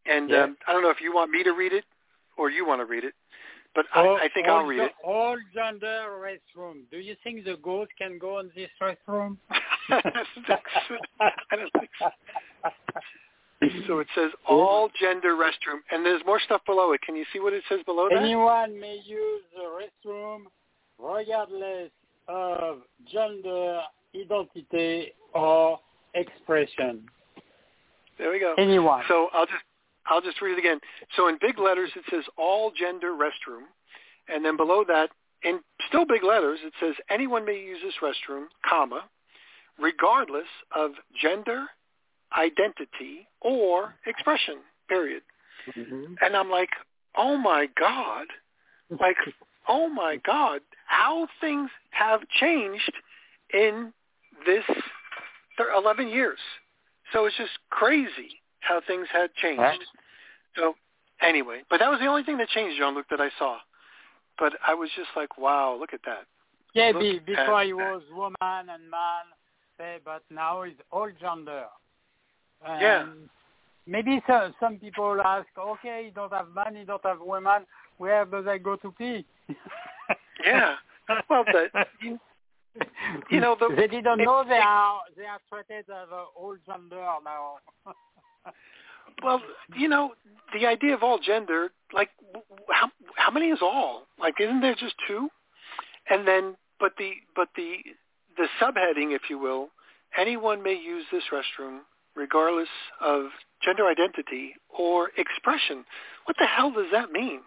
And 0.05 0.29
Yeah. 0.29 0.43
um, 0.43 0.57
I 0.67 0.73
don't 0.73 0.81
know 0.81 0.89
if 0.89 1.01
you 1.01 1.13
want 1.13 1.31
me 1.31 1.43
to 1.43 1.51
read 1.51 1.73
it 1.73 1.85
or 2.37 2.49
you 2.49 2.65
want 2.65 2.81
to 2.81 2.85
read 2.85 3.03
it, 3.03 3.13
but 3.75 3.85
All- 3.95 4.17
I, 4.17 4.25
I 4.25 4.29
think 4.33 4.47
I'll 4.47 4.65
read 4.65 4.79
ge- 4.79 4.85
it. 4.87 4.93
All 5.03 5.37
gender 5.53 6.05
restroom. 6.19 6.89
Do 6.91 6.97
you 6.97 7.15
think 7.23 7.45
the 7.45 7.57
ghost 7.57 7.91
can 7.97 8.17
go 8.17 8.39
in 8.39 8.51
this 8.55 8.69
restroom? 8.81 9.37
I 9.89 11.55
don't 11.55 11.71
think 11.79 11.89
so. 11.99 12.09
So 13.87 13.99
it 13.99 14.07
says 14.13 14.29
all 14.45 14.89
gender 14.99 15.35
restroom, 15.35 15.79
and 15.89 16.05
there's 16.05 16.21
more 16.25 16.39
stuff 16.43 16.59
below 16.65 16.91
it. 16.91 17.01
Can 17.01 17.15
you 17.15 17.23
see 17.31 17.39
what 17.39 17.53
it 17.53 17.63
says 17.69 17.79
below 17.85 18.09
that? 18.09 18.17
Anyone 18.21 18.77
may 18.77 18.99
use 19.05 19.41
the 19.55 19.63
restroom 20.09 20.41
regardless 20.99 21.89
of 22.27 22.79
gender, 23.11 23.81
identity, 24.15 25.13
or 25.33 25.79
expression. 26.13 27.03
There 28.17 28.31
we 28.31 28.39
go. 28.39 28.53
Anyone. 28.57 29.03
So 29.07 29.29
I'll 29.33 29.45
just 29.45 29.63
I'll 30.07 30.21
just 30.21 30.41
read 30.41 30.53
it 30.53 30.59
again. 30.59 30.79
So 31.15 31.27
in 31.27 31.37
big 31.41 31.57
letters 31.57 31.91
it 31.95 32.03
says 32.11 32.23
all 32.37 32.71
gender 32.71 33.11
restroom, 33.11 33.63
and 34.27 34.43
then 34.45 34.57
below 34.57 34.83
that 34.87 35.09
in 35.43 35.59
still 35.87 36.05
big 36.05 36.23
letters 36.23 36.59
it 36.63 36.73
says 36.79 36.95
anyone 37.09 37.45
may 37.45 37.59
use 37.59 37.79
this 37.83 37.95
restroom, 38.01 38.45
comma, 38.67 39.03
regardless 39.79 40.47
of 40.75 40.91
gender, 41.21 41.65
identity, 42.37 43.27
or 43.41 43.95
expression. 44.05 44.57
Period. 44.87 45.23
Mhm. 45.75 46.17
And 46.21 46.35
I'm 46.35 46.49
like, 46.49 46.69
oh 47.15 47.37
my 47.37 47.67
God, 47.79 48.27
like, 48.99 49.17
oh 49.67 49.89
my 49.89 50.17
God, 50.25 50.61
how 50.85 51.27
things 51.41 51.69
have 51.91 52.21
changed 52.39 52.91
in 53.53 53.93
this 54.45 54.63
thir- 55.57 55.71
11 55.75 56.07
years. 56.09 56.39
So 57.11 57.25
it's 57.25 57.37
just 57.37 57.51
crazy. 57.69 58.41
how 58.61 58.79
things 58.87 59.07
had 59.11 59.33
changed. 59.35 59.83
So 60.55 60.75
anyway, 61.21 61.63
but 61.69 61.79
that 61.79 61.89
was 61.89 61.99
the 61.99 62.05
only 62.07 62.23
thing 62.23 62.37
that 62.37 62.47
changed, 62.49 62.77
Jean-Luc, 62.79 63.07
that 63.09 63.19
I 63.19 63.29
saw. 63.37 63.57
But 64.39 64.53
I 64.65 64.73
was 64.73 64.89
just 64.95 65.09
like, 65.15 65.37
wow, 65.37 65.75
look 65.77 65.93
at 65.93 65.99
that. 66.05 66.25
Yeah, 66.73 66.91
look 66.93 67.01
be, 67.01 67.19
before 67.19 67.63
he 67.63 67.71
that. 67.71 67.75
was 67.75 68.01
woman 68.11 68.35
and 68.41 68.89
man, 68.89 69.25
say, 69.77 69.97
but 70.03 70.23
now 70.31 70.63
he's 70.63 70.75
all 70.91 71.09
gender. 71.19 71.65
And 72.65 72.81
Yeah. 72.81 73.05
Maybe 73.85 74.23
some 74.25 74.55
some 74.61 74.77
people 74.77 75.19
ask, 75.19 75.47
okay, 75.59 76.03
you 76.05 76.11
don't 76.11 76.31
have 76.31 76.47
man, 76.55 76.77
you 76.77 76.85
don't 76.85 77.03
have 77.03 77.19
woman. 77.19 77.65
Where 77.97 78.25
does 78.25 78.45
I 78.47 78.57
go 78.57 78.75
to 78.77 78.91
pee? 78.91 79.25
Yeah. 80.45 80.75
Well, 81.29 81.45
the, 81.45 81.69
you, 82.01 82.19
you 83.29 83.39
know, 83.39 83.55
the, 83.57 83.69
they 83.75 83.87
didn't 83.87 84.19
it- 84.19 84.25
know 84.25 84.43
they 84.47 84.57
are 84.57 84.99
they 85.15 85.23
are 85.23 85.39
treated 85.49 85.85
as 85.89 86.09
a 86.11 86.15
uh, 86.15 86.25
all 86.35 86.55
gender 86.65 87.01
now. 87.23 87.55
Well, 89.23 89.41
you 89.77 89.87
know, 89.87 90.13
the 90.59 90.65
idea 90.65 90.93
of 90.95 91.03
all 91.03 91.19
gender, 91.19 91.69
like, 91.93 92.09
how 92.69 92.89
how 93.15 93.31
many 93.31 93.47
is 93.47 93.59
all? 93.61 94.03
Like, 94.19 94.33
isn't 94.41 94.59
there 94.61 94.75
just 94.75 94.95
two? 95.07 95.29
And 96.09 96.27
then, 96.27 96.55
but 96.79 96.93
the 96.97 97.11
but 97.35 97.49
the 97.55 97.77
the 98.37 98.47
subheading, 98.61 99.15
if 99.15 99.23
you 99.29 99.37
will, 99.37 99.69
anyone 100.17 100.61
may 100.63 100.73
use 100.73 101.05
this 101.11 101.23
restroom 101.31 101.79
regardless 102.15 102.67
of 103.01 103.25
gender 103.63 103.87
identity 103.87 104.55
or 104.77 105.11
expression. 105.17 105.85
What 106.25 106.35
the 106.39 106.45
hell 106.45 106.71
does 106.71 106.87
that 106.91 107.11
mean? 107.11 107.41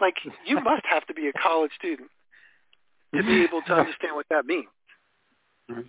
Like, 0.00 0.14
you 0.46 0.60
must 0.60 0.84
have 0.86 1.06
to 1.06 1.14
be 1.14 1.28
a 1.28 1.32
college 1.32 1.72
student 1.78 2.08
to 3.14 3.22
be 3.22 3.42
able 3.44 3.62
to 3.62 3.72
understand 3.80 4.14
what 4.14 4.26
that 4.30 4.46
means. 4.46 4.68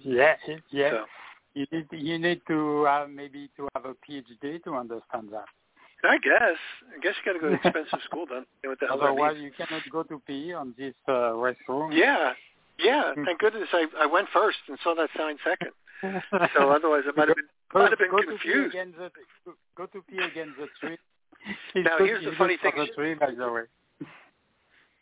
yeah, 0.03 0.35
yeah. 0.71 0.89
So, 0.91 1.05
You 1.53 1.65
need 1.71 1.87
you 1.91 2.17
need 2.19 2.41
to 2.47 2.83
have 2.85 3.09
maybe 3.09 3.49
to 3.57 3.67
have 3.75 3.85
a 3.85 3.93
PhD 4.03 4.63
to 4.63 4.75
understand 4.75 5.29
that. 5.31 5.45
I 6.03 6.17
guess, 6.17 6.57
I 6.95 6.99
guess 7.01 7.13
you 7.19 7.23
got 7.25 7.33
to 7.33 7.39
go 7.39 7.49
to 7.49 7.55
expensive 7.63 7.99
school 8.05 8.25
then. 8.29 8.45
What 8.63 8.79
the 8.79 8.87
hell. 8.87 9.01
Otherwise, 9.01 9.37
you 9.39 9.51
cannot 9.57 9.81
go 9.91 10.03
to 10.03 10.21
pee 10.25 10.53
on 10.53 10.73
this 10.77 10.93
uh, 11.07 11.33
restroom. 11.35 11.89
Yeah, 11.91 12.33
yeah. 12.77 13.11
Thank 13.25 13.39
goodness 13.39 13.67
I 13.73 13.85
I 13.99 14.05
went 14.05 14.27
first 14.31 14.59
and 14.69 14.77
saw 14.83 14.95
that 14.95 15.09
sign 15.17 15.37
second. 15.43 15.71
So 16.55 16.71
otherwise 16.71 17.03
I 17.05 17.11
might 17.17 17.27
have 17.27 17.35
been 17.35 17.45
go, 17.73 17.79
might 17.79 17.89
have 17.89 17.99
been 17.99 18.09
go 18.11 18.21
To 18.21 18.27
confused. 18.27 18.71
pee 18.71 18.77
against 18.79 18.97
the, 18.97 19.11
go- 19.45 19.53
go 19.75 19.85
to 19.87 20.01
pee 20.09 20.17
against 20.23 20.55
the 20.57 20.67
tree. 20.79 20.97
Now, 21.75 21.97
here's 21.97 22.23
the 22.23 22.31
funny 22.37 22.55
thing. 22.61 22.71
The 22.77 22.87
tree, 22.95 23.15
by 23.15 23.31
the 23.35 23.51
way. 23.51 23.63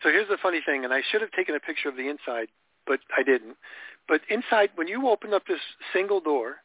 So 0.04 0.10
here's 0.10 0.28
the 0.28 0.38
funny 0.42 0.62
thing, 0.66 0.84
and 0.84 0.94
I 0.94 1.02
should 1.12 1.22
have 1.22 1.32
taken 1.32 1.56
a 1.56 1.60
picture 1.60 1.90
of 1.90 1.96
the 1.96 2.08
inside, 2.08 2.50
but 2.86 3.00
I 3.16 3.24
didn't. 3.24 3.58
But 4.08 4.22
inside, 4.30 4.70
when 4.76 4.88
you 4.88 5.10
open 5.10 5.34
up 5.34 5.46
this 5.48 5.60
single 5.94 6.22
door, 6.22 6.58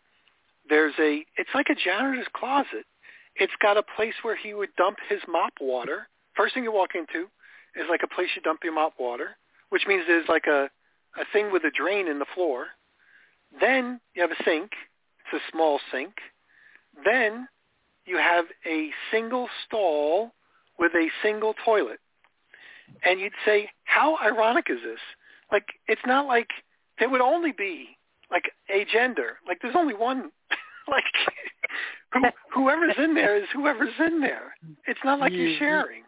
there's 0.69 0.95
a. 0.99 1.25
It's 1.37 1.51
like 1.55 1.67
a 1.71 1.75
janitor's 1.75 2.27
closet. 2.35 2.87
It's 3.37 3.53
got 3.63 3.77
a 3.77 3.83
place 3.83 4.15
where 4.23 4.37
he 4.37 4.55
would 4.55 4.75
dump 4.77 4.99
his 5.09 5.21
mop 5.27 5.55
water. 5.61 6.09
First 6.37 6.55
thing 6.55 6.65
you 6.65 6.73
walk 6.73 6.91
into 6.95 7.27
is 7.75 7.87
like 7.89 8.03
a 8.05 8.15
place 8.15 8.29
you 8.37 8.43
dump 8.43 8.61
your 8.63 8.75
mop 8.75 8.95
water, 8.99 9.37
which 9.71 9.83
means 9.87 10.05
there's 10.07 10.29
like 10.29 10.47
a 10.47 10.71
a 11.19 11.25
thing 11.33 11.53
with 11.53 11.65
a 11.65 11.71
drain 11.71 12.09
in 12.09 12.19
the 12.19 12.27
floor. 12.35 12.67
Then 13.61 14.01
you 14.15 14.23
have 14.23 14.31
a 14.31 14.43
sink. 14.45 14.73
It's 15.25 15.43
a 15.43 15.51
small 15.51 15.81
sink. 15.91 16.15
Then 17.05 17.49
you 18.07 18.17
have 18.17 18.47
a 18.67 18.91
single 19.11 19.49
stall 19.65 20.33
with 20.79 20.93
a 20.95 21.09
single 21.23 21.55
toilet. 21.65 22.01
And 23.05 23.21
you'd 23.21 23.33
say, 23.45 23.71
how 23.85 24.17
ironic 24.23 24.67
is 24.71 24.79
this? 24.85 25.01
Like, 25.51 25.67
it's 25.89 26.01
not 26.07 26.27
like 26.27 26.49
there 26.99 27.09
would 27.09 27.21
only 27.21 27.53
be 27.53 27.97
like 28.31 28.53
a 28.71 28.85
gender. 28.93 29.39
Like, 29.47 29.59
there's 29.61 29.77
only 29.77 29.95
one. 29.95 30.31
like, 30.89 31.05
who, 32.13 32.21
whoever's 32.55 32.95
in 32.99 33.15
there 33.15 33.37
is 33.37 33.45
whoever's 33.55 33.93
in 33.99 34.21
there. 34.21 34.55
It's 34.87 35.01
not 35.05 35.21
like 35.21 35.33
you're 35.33 35.49
You- 35.49 35.59
sharing. 35.59 36.03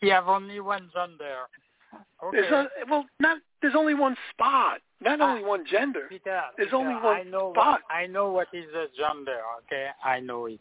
You 0.00 0.10
have 0.10 0.26
only 0.28 0.58
one 0.58 0.90
gender. 0.92 1.42
Okay. 2.24 2.40
There's 2.40 2.52
a, 2.52 2.66
well, 2.90 3.04
not 3.20 3.38
there's 3.60 3.74
only 3.76 3.94
one 3.94 4.16
spot, 4.30 4.80
not 5.00 5.20
Ah. 5.20 5.30
only 5.30 5.44
one 5.44 5.64
gender. 5.70 6.06
Peter, 6.08 6.40
There's 6.56 6.68
Peter, 6.68 6.76
only 6.76 6.94
one 6.94 7.04
I 7.16 7.22
know 7.22 7.52
spot. 7.52 7.82
What, 7.86 7.94
I 7.94 8.06
know 8.06 8.32
what 8.32 8.48
is 8.52 8.64
a 8.74 8.86
gender. 8.96 9.38
Okay, 9.66 9.88
I 10.04 10.18
know 10.18 10.46
it. 10.46 10.58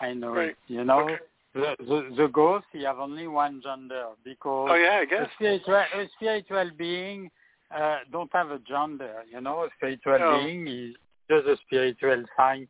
I 0.00 0.14
know 0.14 0.30
Right. 0.34 0.48
it. 0.50 0.56
You 0.66 0.82
know, 0.82 1.00
Okay. 1.02 1.18
The, 1.56 1.76
the 1.84 2.14
the 2.22 2.28
ghost, 2.28 2.66
he 2.72 2.82
have 2.84 2.98
only 2.98 3.26
one 3.26 3.60
gender 3.62 4.04
because 4.24 4.68
Oh 4.70 4.74
yeah, 4.74 4.98
I 5.00 5.02
a 5.02 5.06
guess. 5.06 5.28
spiritual 5.34 5.74
a 5.74 6.06
spiritual 6.16 6.70
being 6.76 7.30
uh, 7.74 7.98
don't 8.12 8.32
have 8.32 8.50
a 8.50 8.58
gender. 8.60 9.24
You 9.32 9.40
know, 9.40 9.64
a 9.64 9.68
spiritual 9.76 10.18
No. 10.18 10.38
being 10.40 10.66
is 10.68 10.94
just 11.30 11.46
a 11.46 11.56
spiritual 11.66 12.24
sign. 12.36 12.68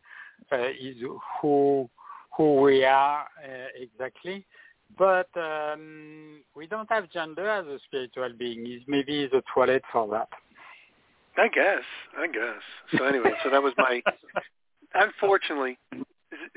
Uh, 0.53 0.69
is 0.81 0.97
who 1.41 1.89
who 2.37 2.61
we 2.61 2.85
are 2.85 3.23
uh, 3.45 3.69
exactly. 3.75 4.47
But 4.97 5.29
um, 5.37 6.43
we 6.55 6.67
don't 6.67 6.89
have 6.91 7.11
gender 7.11 7.49
as 7.49 7.67
a 7.67 7.79
spiritual 7.87 8.31
being. 8.39 8.67
Is 8.67 8.83
maybe 8.87 9.27
the 9.27 9.43
toilet 9.53 9.83
for 9.93 10.07
that. 10.13 10.29
I 11.37 11.49
guess. 11.49 11.83
I 12.17 12.27
guess. 12.29 12.63
So 12.97 13.05
anyway, 13.05 13.33
so 13.43 13.51
that 13.51 13.63
was 13.63 13.75
my. 13.77 14.03
Unfortunately, 14.95 15.77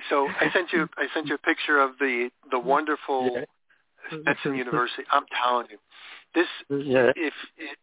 so 0.10 0.28
I 0.28 0.52
sent 0.54 0.72
you 0.74 0.88
I 0.98 1.08
sent 1.14 1.28
you 1.28 1.36
a 1.36 1.40
picture 1.40 1.80
of 1.80 1.92
the 2.00 2.30
the 2.52 2.60
wonderful 2.60 3.32
Yeah. 3.34 3.46
Stetson 4.08 4.52
mm-hmm. 4.52 4.56
University. 4.56 5.04
I'm 5.12 5.26
telling 5.42 5.68
you, 5.70 5.78
this 6.34 6.48
Yeah. 6.70 7.12
if 7.16 7.34
it, 7.58 7.78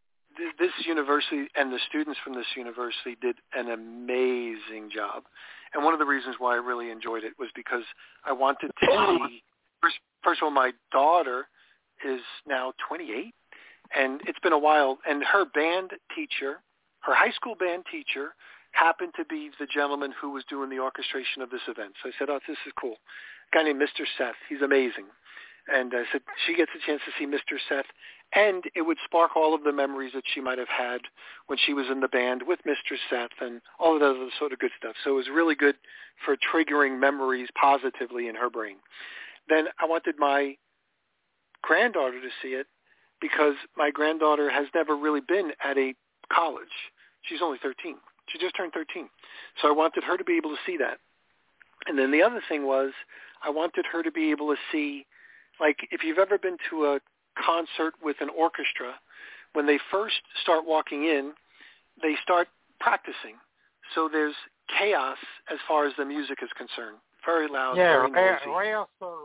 this 0.59 0.73
university 0.87 1.49
and 1.55 1.73
the 1.73 1.79
students 1.89 2.21
from 2.23 2.35
this 2.35 2.47
university 2.57 3.17
did 3.21 3.37
an 3.55 3.71
amazing 3.71 4.91
job. 4.93 5.25
And 5.75 5.85
one 5.85 5.93
of 5.93 5.99
the 5.99 6.07
reasons 6.07 6.37
why 6.39 6.55
I 6.55 6.59
really 6.59 6.91
enjoyed 6.91 7.25
it 7.25 7.33
was 7.39 7.49
because 7.55 7.83
I 8.25 8.33
wanted 8.33 8.69
to 8.81 8.89
oh. 8.91 9.19
see. 9.29 9.43
First, 9.83 9.97
first 10.23 10.41
of 10.41 10.45
all, 10.45 10.51
my 10.51 10.73
daughter 10.93 11.49
is 12.05 12.21
now 12.47 12.73
28, 12.89 13.35
and 13.97 14.21
it's 14.27 14.39
been 14.41 14.53
a 14.53 14.59
while. 14.59 14.99
And 15.09 15.23
her 15.25 15.45
band 15.45 15.91
teacher, 16.15 16.57
her 17.01 17.15
high 17.15 17.31
school 17.33 17.55
band 17.55 17.85
teacher, 17.91 18.35
happened 18.77 19.13
to 19.17 19.25
be 19.25 19.51
the 19.59 19.67
gentleman 19.67 20.13
who 20.13 20.31
was 20.31 20.45
doing 20.49 20.69
the 20.69 20.79
orchestration 20.79 21.43
of 21.43 21.51
this 21.51 21.65
event. 21.67 21.95
So 22.03 22.11
I 22.11 22.13
said, 22.19 22.29
"Oh, 22.31 22.41
this 22.47 22.59
is 22.67 22.73
cool." 22.79 22.99
A 23.53 23.57
guy 23.57 23.63
named 23.65 23.81
Mr. 23.81 24.07
Seth. 24.19 24.37
He's 24.49 24.63
amazing. 24.63 25.07
And 25.69 25.93
I 25.95 26.05
said 26.13 26.23
she 26.47 26.55
gets 26.55 26.71
a 26.77 26.79
chance 26.79 27.03
to 27.05 27.13
see 27.19 27.27
Mr. 27.27 27.59
Seth, 27.69 27.87
and 28.33 28.65
it 28.75 28.83
would 28.83 28.99
spark 29.05 29.35
all 29.35 29.53
of 29.55 29.65
the 29.65 29.73
memories 29.73 30.13
that 30.13 30.29
she 30.33 30.41
might 30.41 30.59
have 30.59 30.69
had 30.69 31.01
when 31.47 31.59
she 31.59 31.73
was 31.73 31.89
in 31.91 32.01
the 32.01 32.09
band 32.09 32.43
with 32.47 32.61
Mr. 32.65 32.97
Seth 33.11 33.41
and 33.41 33.61
all 33.81 33.95
of 33.95 34.01
that 34.01 34.11
other 34.11 34.31
sort 34.39 34.53
of 34.53 34.61
good 34.61 34.71
stuff. 34.77 34.95
So 35.03 35.11
it 35.11 35.15
was 35.15 35.29
really 35.29 35.57
good 35.57 35.77
for 36.25 36.37
triggering 36.37 37.01
memories 37.01 37.49
positively 37.61 38.29
in 38.29 38.37
her 38.37 38.51
brain. 38.51 38.77
Then 39.49 39.69
I 39.81 39.87
wanted 39.87 40.19
my 40.19 40.57
granddaughter 41.63 42.21
to 42.21 42.31
see 42.43 42.55
it 42.55 42.69
because 43.21 43.55
my 43.77 43.91
granddaughter 43.91 44.51
has 44.51 44.67
never 44.75 44.97
really 44.97 45.21
been 45.21 45.53
at 45.65 45.79
a 45.79 45.95
college. 46.33 46.93
She's 47.23 47.43
only 47.43 47.59
13. 47.59 47.97
She 48.29 48.39
just 48.39 48.57
turned 48.57 48.73
13. 48.73 49.09
So 49.63 49.69
I 49.69 49.73
wanted 49.73 50.05
her 50.05 50.17
to 50.17 50.25
be 50.25 50.37
able 50.37 50.51
to 50.51 50.61
see 50.67 50.77
that. 50.79 50.99
And 51.87 51.99
then 51.99 52.11
the 52.11 52.23
other 52.23 52.43
thing 52.49 52.67
was 52.67 52.93
I 53.45 53.51
wanted 53.51 53.85
her 53.93 54.03
to 54.03 54.11
be 54.11 54.31
able 54.31 54.49
to 54.49 54.57
see, 54.73 55.07
like 55.61 55.77
if 55.91 56.03
you've 56.03 56.19
ever 56.19 56.39
been 56.39 56.57
to 56.71 56.85
a 56.87 57.01
concert 57.39 57.95
with 58.03 58.17
an 58.21 58.29
orchestra, 58.37 58.95
when 59.53 59.67
they 59.67 59.79
first 59.91 60.17
start 60.43 60.65
walking 60.67 61.05
in, 61.05 61.33
they 62.03 62.15
start 62.23 62.49
practicing. 62.81 63.37
So 63.95 64.09
there's 64.11 64.35
chaos 64.79 65.19
as 65.53 65.59
far 65.69 65.87
as 65.87 65.93
the 65.97 66.05
music 66.05 66.39
is 66.43 66.51
concerned. 66.57 66.97
Very 67.25 67.49
loud, 67.49 67.77
Yeah, 67.77 68.07
very 68.09 68.11
noisy. 68.13 68.51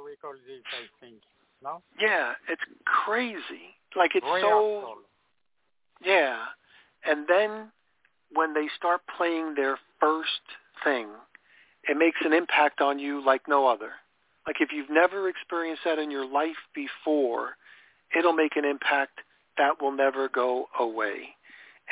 we 0.05 0.15
call 0.21 0.33
this, 0.47 0.61
I 0.73 1.05
think. 1.05 1.15
No? 1.63 1.81
Yeah, 1.99 2.33
it's 2.49 2.61
crazy. 2.85 3.75
Like 3.95 4.11
it's 4.15 4.25
so 4.25 4.33
rehearsal. 4.33 4.95
yeah. 6.03 6.37
And 7.05 7.25
then 7.27 7.71
when 8.33 8.53
they 8.53 8.67
start 8.75 9.01
playing 9.17 9.55
their 9.55 9.77
first 9.99 10.41
thing, 10.83 11.07
it 11.87 11.97
makes 11.97 12.19
an 12.23 12.33
impact 12.33 12.81
on 12.81 12.99
you 12.99 13.23
like 13.25 13.41
no 13.47 13.67
other. 13.67 13.91
Like 14.47 14.57
if 14.59 14.69
you've 14.71 14.89
never 14.89 15.29
experienced 15.29 15.83
that 15.85 15.99
in 15.99 16.11
your 16.11 16.25
life 16.25 16.57
before, 16.73 17.55
it'll 18.17 18.33
make 18.33 18.55
an 18.55 18.65
impact 18.65 19.19
that 19.57 19.81
will 19.81 19.91
never 19.91 20.29
go 20.29 20.67
away. 20.79 21.35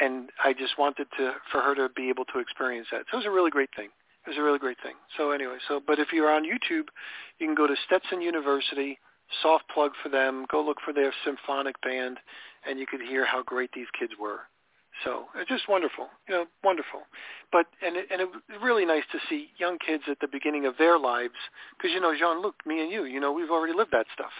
And 0.01 0.29
I 0.43 0.53
just 0.53 0.77
wanted 0.77 1.07
to 1.17 1.33
for 1.51 1.61
her 1.61 1.75
to 1.75 1.89
be 1.93 2.09
able 2.09 2.25
to 2.25 2.39
experience 2.39 2.87
that. 2.91 3.03
So 3.11 3.15
it 3.15 3.17
was 3.17 3.25
a 3.25 3.31
really 3.31 3.51
great 3.51 3.69
thing. 3.75 3.89
It 4.25 4.29
was 4.29 4.37
a 4.37 4.41
really 4.41 4.59
great 4.59 4.77
thing. 4.81 4.95
So 5.17 5.31
anyway, 5.31 5.57
so 5.67 5.81
but 5.85 5.99
if 5.99 6.13
you're 6.13 6.31
on 6.31 6.43
YouTube, 6.43 6.87
you 7.39 7.47
can 7.47 7.55
go 7.55 7.67
to 7.67 7.75
Stetson 7.85 8.21
University, 8.21 8.97
soft 9.41 9.65
plug 9.73 9.91
for 10.01 10.09
them, 10.09 10.45
go 10.49 10.63
look 10.63 10.77
for 10.83 10.93
their 10.93 11.13
symphonic 11.25 11.79
band 11.81 12.17
and 12.67 12.79
you 12.79 12.85
could 12.85 13.01
hear 13.01 13.25
how 13.25 13.43
great 13.43 13.71
these 13.73 13.87
kids 13.97 14.13
were. 14.19 14.39
So 15.03 15.25
it's 15.35 15.49
just 15.49 15.69
wonderful, 15.69 16.07
you 16.27 16.35
know, 16.35 16.45
wonderful. 16.63 17.01
But 17.51 17.67
and 17.85 17.95
it, 17.95 18.07
and 18.11 18.21
it 18.21 18.27
was 18.27 18.41
really 18.61 18.85
nice 18.85 19.03
to 19.11 19.19
see 19.29 19.49
young 19.57 19.77
kids 19.79 20.03
at 20.09 20.19
the 20.19 20.27
beginning 20.27 20.65
of 20.65 20.77
their 20.77 20.99
lives, 20.99 21.35
because 21.77 21.91
you 21.93 21.99
know, 22.01 22.13
Jean-Luc, 22.17 22.55
me 22.65 22.81
and 22.81 22.91
you, 22.91 23.05
you 23.05 23.19
know, 23.19 23.31
we've 23.31 23.49
already 23.49 23.73
lived 23.73 23.91
that 23.93 24.07
stuff. 24.13 24.31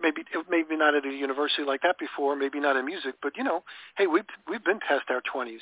Maybe 0.00 0.22
maybe 0.48 0.76
not 0.76 0.94
at 0.94 1.04
a 1.04 1.10
university 1.12 1.62
like 1.64 1.82
that 1.82 1.98
before, 1.98 2.34
maybe 2.34 2.58
not 2.60 2.76
in 2.76 2.86
music, 2.86 3.16
but 3.22 3.36
you 3.36 3.44
know, 3.44 3.62
hey, 3.98 4.06
we've 4.06 4.24
we've 4.48 4.64
been 4.64 4.80
past 4.80 5.04
our 5.10 5.20
twenties. 5.20 5.60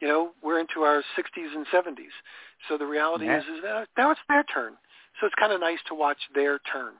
You 0.00 0.08
know, 0.08 0.32
we're 0.42 0.60
into 0.60 0.82
our 0.82 1.02
60s 1.16 1.54
and 1.56 1.66
70s. 1.72 2.12
So 2.68 2.76
the 2.76 2.84
reality 2.84 3.24
Yeah. 3.24 3.38
is, 3.38 3.44
is 3.44 3.62
that 3.62 3.88
now 3.96 4.10
it's 4.10 4.20
their 4.28 4.44
turn. 4.44 4.76
So 5.18 5.26
it's 5.26 5.34
kind 5.36 5.52
of 5.54 5.60
nice 5.60 5.78
to 5.88 5.94
watch 5.94 6.18
their 6.34 6.58
turn, 6.70 6.92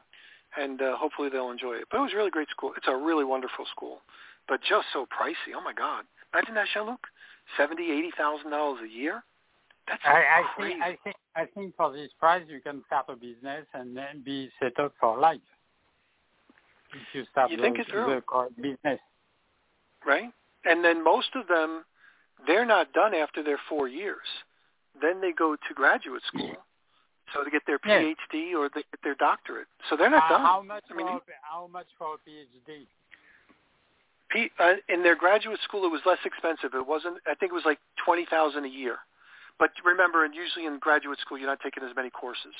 and 0.56 0.80
uh, 0.80 0.96
hopefully 0.96 1.28
they'll 1.28 1.50
enjoy 1.50 1.74
it. 1.74 1.88
But 1.90 1.98
it 1.98 2.00
was 2.00 2.12
a 2.14 2.16
really 2.16 2.30
great 2.30 2.48
school. 2.48 2.72
It's 2.74 2.88
a 2.88 2.96
really 2.96 3.24
wonderful 3.24 3.66
school, 3.70 4.00
but 4.48 4.60
just 4.62 4.86
so 4.94 5.04
pricey. 5.04 5.52
Oh 5.54 5.60
my 5.60 5.74
God! 5.74 6.04
Imagine 6.32 6.54
that, 6.54 6.66
Jean-Luc. 6.74 7.00
Seventy, 7.56 7.90
eighty 7.92 8.10
thousand 8.18 8.50
dollars 8.50 8.80
a 8.84 8.88
year. 8.88 9.22
That's 9.86 10.02
I, 10.04 10.10
I 10.18 10.42
crazy. 10.56 10.72
think 10.74 10.82
I 10.82 10.98
think 11.04 11.16
I 11.36 11.44
think 11.54 11.76
for 11.76 11.92
this 11.92 12.10
price 12.18 12.42
you 12.48 12.60
can 12.60 12.82
start 12.86 13.06
a 13.08 13.14
business 13.14 13.66
and 13.72 13.96
then 13.96 14.22
be 14.24 14.50
set 14.60 14.78
up 14.80 14.92
for 14.98 15.16
life. 15.16 15.38
If 16.92 17.02
you 17.14 17.24
start 17.30 17.50
You 17.52 17.56
the, 17.58 17.62
think 17.62 17.78
it 17.78 17.86
through. 17.88 18.06
the 18.06 18.48
business. 18.60 18.98
right? 20.04 20.30
And 20.64 20.84
then 20.84 21.04
most 21.04 21.28
of 21.36 21.46
them, 21.46 21.84
they're 22.48 22.66
not 22.66 22.92
done 22.92 23.14
after 23.14 23.42
their 23.44 23.58
four 23.68 23.86
years. 23.86 24.26
Then 25.00 25.20
they 25.20 25.30
go 25.32 25.54
to 25.54 25.74
graduate 25.74 26.22
school, 26.26 26.56
so 27.32 27.44
to 27.44 27.50
get 27.50 27.62
their 27.66 27.78
Yeah. 27.86 28.00
PhD 28.32 28.54
or 28.58 28.68
they 28.74 28.82
get 28.82 29.02
their 29.04 29.14
doctorate. 29.14 29.68
So 29.88 29.96
they're 29.96 30.10
not 30.10 30.24
Uh, 30.24 30.38
done. 30.38 30.40
how 30.42 30.62
much 30.62 30.84
I 30.90 30.94
mean, 30.94 31.06
for 31.06 31.22
how 31.42 31.68
much 31.68 31.86
for 31.96 32.14
a 32.14 32.18
PhD? 32.28 32.86
Uh, 34.58 34.74
in 34.88 35.02
their 35.02 35.16
graduate 35.16 35.60
school, 35.64 35.84
it 35.84 35.90
was 35.90 36.02
less 36.04 36.18
expensive. 36.24 36.74
It 36.74 36.86
wasn't. 36.86 37.18
I 37.26 37.34
think 37.34 37.52
it 37.52 37.54
was 37.54 37.64
like 37.64 37.78
twenty 38.04 38.26
thousand 38.28 38.64
a 38.64 38.68
year. 38.68 38.96
But 39.58 39.70
remember, 39.84 40.24
and 40.24 40.34
usually 40.34 40.66
in 40.66 40.78
graduate 40.78 41.18
school, 41.20 41.38
you're 41.38 41.48
not 41.48 41.60
taking 41.62 41.82
as 41.82 41.96
many 41.96 42.10
courses. 42.10 42.54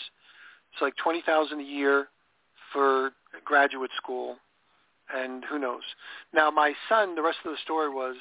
It's 0.73 0.81
like 0.81 0.97
twenty 0.97 1.23
thousand 1.25 1.61
a 1.61 1.65
year 1.65 2.09
for 2.73 3.13
graduate 3.45 3.91
school, 3.97 4.37
and 5.15 5.45
who 5.45 5.59
knows. 5.59 5.83
Now, 6.33 6.51
my 6.51 6.73
son. 6.89 7.15
The 7.15 7.23
rest 7.23 7.39
of 7.45 7.51
the 7.53 7.59
story 7.63 7.91
was 7.91 8.17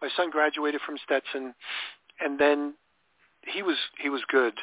my 0.00 0.08
son 0.16 0.30
graduated 0.30 0.80
from 0.86 0.96
Stetson, 1.04 1.54
and 2.20 2.38
then 2.38 2.74
he 3.46 3.62
was 3.62 3.76
he 4.00 4.08
was 4.08 4.22
good 4.30 4.54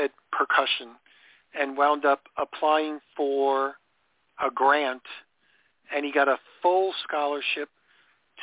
at 0.00 0.10
percussion, 0.32 0.96
and 1.58 1.76
wound 1.76 2.04
up 2.04 2.22
applying 2.36 3.00
for 3.16 3.74
a 4.44 4.50
grant, 4.54 5.02
and 5.94 6.04
he 6.04 6.12
got 6.12 6.28
a 6.28 6.38
full 6.62 6.92
scholarship 7.02 7.68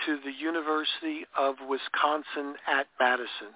to 0.05 0.17
the 0.23 0.31
University 0.31 1.25
of 1.37 1.55
Wisconsin 1.67 2.55
at 2.67 2.87
Madison. 2.99 3.53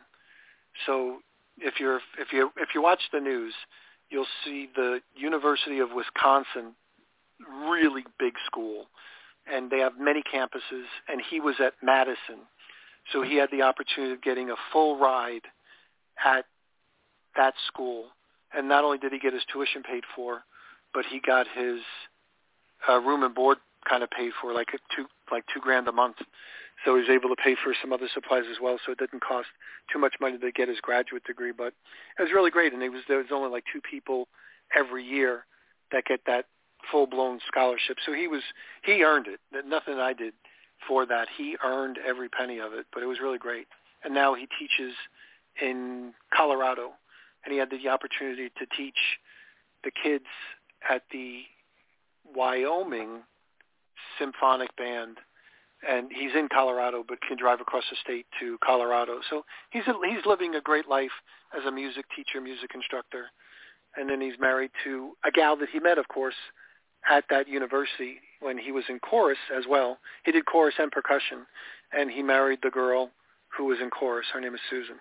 So 0.85 1.19
if 1.57 1.79
you're 1.79 1.99
if 2.19 2.31
you 2.31 2.51
if 2.57 2.69
you 2.75 2.81
watch 2.81 3.01
the 3.11 3.19
news, 3.19 3.53
you'll 4.09 4.27
see 4.45 4.69
the 4.75 4.99
University 5.15 5.79
of 5.79 5.89
Wisconsin, 5.91 6.75
really 7.69 8.05
big 8.19 8.33
school, 8.45 8.85
and 9.51 9.69
they 9.71 9.79
have 9.79 9.93
many 9.99 10.21
campuses. 10.21 10.85
And 11.07 11.21
he 11.29 11.39
was 11.39 11.55
at 11.59 11.73
Madison, 11.81 12.45
so 13.11 13.21
he 13.21 13.35
had 13.37 13.49
the 13.51 13.63
opportunity 13.63 14.13
of 14.13 14.21
getting 14.21 14.49
a 14.49 14.55
full 14.71 14.99
ride 14.99 15.45
at 16.23 16.45
that 17.35 17.53
school. 17.67 18.05
And 18.55 18.69
not 18.69 18.83
only 18.83 18.97
did 18.97 19.11
he 19.11 19.19
get 19.19 19.33
his 19.33 19.43
tuition 19.51 19.83
paid 19.83 20.03
for, 20.15 20.43
but 20.93 21.05
he 21.05 21.19
got 21.19 21.47
his 21.53 21.81
uh, 22.87 22.99
room 22.99 23.23
and 23.23 23.35
board 23.35 23.57
kind 23.87 24.03
of 24.03 24.09
paid 24.09 24.31
for, 24.41 24.53
like 24.53 24.67
two 24.95 25.05
like 25.31 25.45
two 25.53 25.59
grand 25.59 25.87
a 25.87 25.91
month. 25.91 26.17
So 26.85 26.93
he 26.95 27.01
was 27.01 27.09
able 27.09 27.29
to 27.35 27.41
pay 27.41 27.55
for 27.55 27.73
some 27.81 27.91
other 27.91 28.07
supplies 28.13 28.43
as 28.51 28.57
well, 28.61 28.77
so 28.85 28.91
it 28.91 28.99
didn't 28.99 29.21
cost 29.21 29.47
too 29.91 29.97
much 29.97 30.15
money 30.21 30.37
to 30.37 30.51
get 30.51 30.69
his 30.69 30.79
graduate 30.79 31.23
degree. 31.23 31.51
But 31.51 31.73
it 32.19 32.21
was 32.21 32.31
really 32.31 32.51
great, 32.51 32.73
and 32.73 32.83
it 32.83 32.89
was 32.89 33.01
there 33.07 33.17
was 33.17 33.27
only 33.31 33.49
like 33.49 33.63
two 33.73 33.81
people 33.81 34.27
every 34.77 35.03
year 35.03 35.45
that 35.91 36.05
get 36.05 36.21
that 36.27 36.45
full 36.91 37.07
blown 37.07 37.39
scholarship. 37.47 37.97
So 38.05 38.13
he 38.13 38.27
was 38.27 38.41
he 38.83 39.03
earned 39.03 39.27
it. 39.27 39.39
Nothing 39.65 39.95
I 39.95 40.13
did 40.13 40.33
for 40.87 41.05
that. 41.07 41.27
He 41.35 41.57
earned 41.63 41.97
every 42.05 42.29
penny 42.29 42.59
of 42.59 42.73
it, 42.73 42.85
but 42.93 43.01
it 43.01 43.07
was 43.07 43.19
really 43.19 43.39
great. 43.39 43.67
And 44.03 44.13
now 44.13 44.35
he 44.35 44.47
teaches 44.59 44.93
in 45.61 46.13
Colorado, 46.35 46.91
and 47.43 47.51
he 47.51 47.59
had 47.59 47.69
the 47.71 47.89
opportunity 47.89 48.49
to 48.57 48.65
teach 48.77 49.17
the 49.83 49.91
kids 49.91 50.25
at 50.89 51.03
the 51.11 51.41
Wyoming 52.35 53.21
Symphonic 54.19 54.75
Band, 54.75 55.17
and 55.87 56.09
he's 56.11 56.31
in 56.35 56.49
Colorado, 56.51 57.03
but 57.07 57.21
can 57.21 57.37
drive 57.37 57.61
across 57.61 57.83
the 57.89 57.97
state 58.03 58.25
to 58.39 58.57
Colorado. 58.63 59.19
So 59.29 59.43
he's 59.69 59.87
a, 59.87 59.93
he's 60.07 60.25
living 60.25 60.55
a 60.55 60.61
great 60.61 60.87
life 60.87 61.11
as 61.57 61.65
a 61.65 61.71
music 61.71 62.05
teacher, 62.15 62.41
music 62.41 62.71
instructor, 62.73 63.25
and 63.95 64.09
then 64.09 64.21
he's 64.21 64.39
married 64.39 64.71
to 64.83 65.11
a 65.25 65.31
gal 65.31 65.55
that 65.57 65.69
he 65.69 65.79
met, 65.79 65.97
of 65.97 66.07
course, 66.07 66.35
at 67.09 67.23
that 67.29 67.47
university 67.47 68.17
when 68.41 68.57
he 68.57 68.71
was 68.71 68.83
in 68.89 68.99
chorus 68.99 69.37
as 69.55 69.65
well. 69.69 69.97
He 70.25 70.31
did 70.31 70.45
chorus 70.45 70.75
and 70.79 70.91
percussion, 70.91 71.45
and 71.91 72.11
he 72.11 72.21
married 72.21 72.59
the 72.63 72.69
girl 72.69 73.11
who 73.55 73.65
was 73.65 73.79
in 73.81 73.89
chorus. 73.89 74.27
Her 74.33 74.41
name 74.41 74.55
is 74.55 74.61
Susan. 74.69 74.95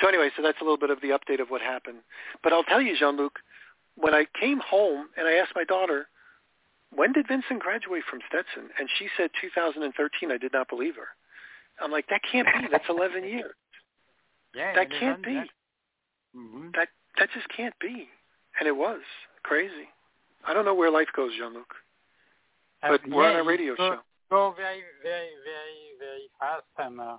So 0.00 0.08
anyway, 0.08 0.30
so 0.36 0.42
that's 0.42 0.60
a 0.60 0.64
little 0.64 0.78
bit 0.78 0.90
of 0.90 1.00
the 1.00 1.08
update 1.08 1.40
of 1.40 1.48
what 1.48 1.60
happened. 1.60 1.98
But 2.42 2.52
I'll 2.52 2.64
tell 2.64 2.80
you, 2.80 2.96
Jean-Luc, 2.98 3.38
when 3.96 4.14
I 4.14 4.26
came 4.38 4.60
home 4.60 5.08
and 5.16 5.26
I 5.26 5.34
asked 5.34 5.52
my 5.56 5.64
daughter, 5.64 6.08
when 6.94 7.12
did 7.12 7.26
Vincent 7.28 7.60
graduate 7.60 8.02
from 8.08 8.20
Stetson? 8.28 8.70
And 8.78 8.88
she 8.98 9.08
said 9.16 9.30
2013. 9.40 10.30
I 10.30 10.38
did 10.38 10.52
not 10.52 10.68
believe 10.68 10.96
her. 10.96 11.08
I'm 11.80 11.90
like, 11.92 12.06
that 12.08 12.20
can't 12.30 12.46
be. 12.46 12.68
That's 12.70 12.88
11 12.88 13.24
years. 13.28 13.54
Yeah, 14.54 14.74
That 14.74 14.90
can't 14.90 15.22
be. 15.24 15.32
yeah. 15.32 15.44
Mhm. 16.36 16.74
That 16.74 16.88
that 17.18 17.28
just 17.34 17.48
can't 17.54 17.74
be. 17.80 18.08
And 18.58 18.66
it 18.66 18.76
was 18.76 19.00
crazy. 19.42 19.88
I 20.46 20.52
don't 20.54 20.64
know 20.64 20.74
where 20.74 20.90
life 20.90 21.08
goes, 21.14 21.32
Jean-Luc. 21.38 21.66
Uh, 22.82 22.88
But 22.90 23.00
we're 23.08 23.28
on 23.30 23.36
a 23.36 23.42
radio 23.44 23.74
go, 23.76 23.90
show. 23.90 23.98
Go 24.30 24.54
very, 24.56 24.82
very, 25.02 25.30
very, 25.44 25.98
very 25.98 26.28
fast, 26.38 26.64
and 26.78 27.00
uh, 27.00 27.16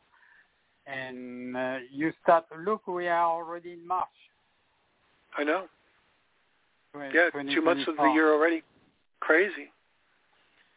and 0.87 1.55
uh, 1.57 1.77
you 1.91 2.13
start. 2.23 2.45
Look, 2.65 2.87
we 2.87 3.07
are 3.07 3.25
already 3.25 3.73
in 3.73 3.87
March. 3.87 4.07
I 5.37 5.43
know. 5.43 5.67
Yeah, 7.13 7.29
two 7.53 7.61
months 7.61 7.87
of 7.87 7.97
the 7.97 8.11
year 8.13 8.33
already. 8.33 8.63
Crazy. 9.19 9.71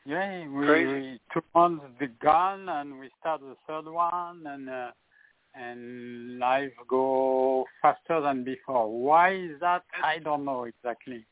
Yeah, 0.04 0.48
we, 0.48 0.66
Crazy. 0.66 0.92
we 0.92 1.20
two 1.32 1.42
months 1.54 1.84
gone, 2.20 2.68
and 2.68 2.98
we 2.98 3.08
start 3.20 3.40
the 3.40 3.56
third 3.66 3.90
one, 3.90 4.44
and 4.46 4.68
uh, 4.68 4.90
and 5.54 6.38
life 6.38 6.72
go 6.88 7.66
faster 7.80 8.20
than 8.20 8.42
before. 8.42 8.90
Why 8.90 9.34
is 9.34 9.60
that? 9.60 9.84
I 10.02 10.18
don't 10.18 10.44
know 10.44 10.64
exactly. 10.64 11.24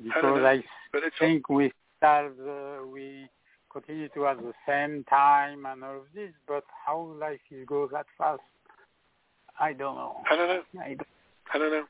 I 0.00 0.04
Because. 0.04 0.44
I 0.44 0.64
it's 0.94 1.16
think 1.18 1.48
we 1.48 1.72
start 1.96 2.32
uh, 2.40 2.86
we 2.86 3.28
continue 3.72 4.08
to 4.10 4.22
have 4.22 4.38
the 4.38 4.52
same 4.66 5.04
time 5.04 5.64
and 5.66 5.84
all 5.84 5.98
of 5.98 6.02
this, 6.14 6.32
but 6.46 6.64
how 6.84 7.14
life 7.18 7.40
is 7.50 7.64
go 7.66 7.88
that 7.92 8.06
fast, 8.18 8.40
I 9.58 9.72
don't 9.72 9.94
know. 9.94 10.16
I 10.30 10.36
don't 10.36 10.48
know. 10.48 10.62
I 10.82 10.88
don't, 10.88 11.08
I 11.54 11.58
don't 11.58 11.70
know. 11.70 11.84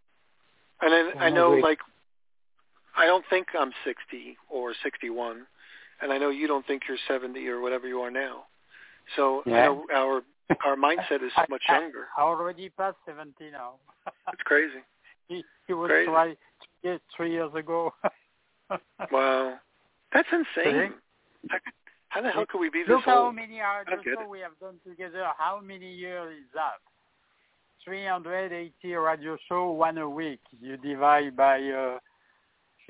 And 0.83 0.93
then 0.93 1.19
I 1.19 1.27
I 1.27 1.31
know, 1.31 1.51
like, 1.53 1.79
I 3.01 3.07
don't 3.07 3.25
think 3.31 3.47
I'm 3.59 3.73
60 3.85 4.37
or 4.51 4.75
61, 4.83 5.47
and 6.03 6.13
I 6.13 6.19
know 6.19 6.31
you 6.31 6.47
don't 6.47 6.67
think 6.67 6.83
you're 6.89 6.99
70 7.09 7.47
or 7.49 7.61
whatever 7.61 7.87
you 7.89 8.01
are 8.01 8.11
now. 8.11 8.45
So 9.17 9.43
Yeah. 9.47 9.65
know 9.67 9.87
our 10.01 10.23
our 10.67 10.77
mindset 10.77 11.23
is 11.23 11.33
much 11.49 11.63
younger. 11.69 12.09
I 12.19 12.23
already 12.23 12.69
passed 12.71 12.99
70 13.07 13.51
now. 13.51 13.71
It's 14.33 14.43
crazy. 14.43 14.83
he, 15.29 15.45
he 15.67 15.73
was 15.73 15.89
Crazy. 15.91 16.07
try 16.11 16.37
yeah, 16.83 16.99
three 17.17 17.33
years 17.33 17.53
ago. 17.55 17.93
Wow, 19.11 19.59
that's 20.13 20.29
insane. 20.33 20.93
How, 21.51 21.59
how 22.11 22.21
the 22.23 22.31
hell 22.31 22.47
could 22.49 22.61
we 22.61 22.71
be 22.71 22.83
this 22.83 22.91
Look 22.95 23.05
how 23.05 23.31
many 23.33 23.61
hours 23.61 23.87
I 23.89 23.91
don't 23.97 24.05
get 24.05 24.15
show 24.15 24.23
it. 24.23 24.29
we 24.29 24.41
have 24.47 24.57
done 24.61 24.77
together. 24.87 25.25
How 25.39 25.61
many 25.73 25.91
years 26.05 26.33
is 26.39 26.49
that? 26.55 26.79
380 27.85 28.95
radio 28.95 29.37
show, 29.49 29.71
one 29.73 29.99
a 29.99 30.09
week. 30.09 30.41
You 30.61 30.77
divide 30.77 31.37
by 31.37 31.57
uh, 31.63 31.99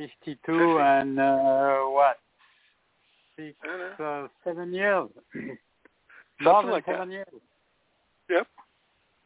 52 0.01 0.79
and 0.81 1.21
uh, 1.21 1.79
what? 1.87 2.19
Six, 3.37 3.55
I 3.63 3.67
don't 3.67 3.99
know. 3.99 4.25
uh, 4.25 4.29
seven 4.45 4.73
years. 4.73 5.09
More 6.41 6.63
than 6.63 6.71
like 6.73 6.87
that. 6.87 6.95
seven 6.95 7.11
years. 7.11 7.27
Yep. 8.31 8.47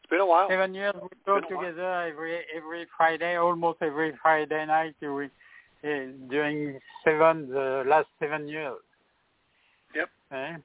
It's 0.00 0.10
been 0.10 0.20
a 0.20 0.26
while. 0.26 0.48
Seven 0.48 0.74
years 0.74 0.94
we 1.00 1.08
go 1.24 1.40
together 1.40 2.02
every 2.02 2.40
every 2.56 2.86
Friday, 2.96 3.36
almost 3.36 3.78
every 3.82 4.12
Friday 4.20 4.66
night. 4.66 4.94
We, 5.00 5.26
uh, 5.26 5.88
during 6.28 6.78
seven 7.04 7.48
the 7.48 7.84
last 7.86 8.08
seven 8.18 8.48
years. 8.48 8.78
Yep. 9.94 10.08
Eh? 10.32 10.56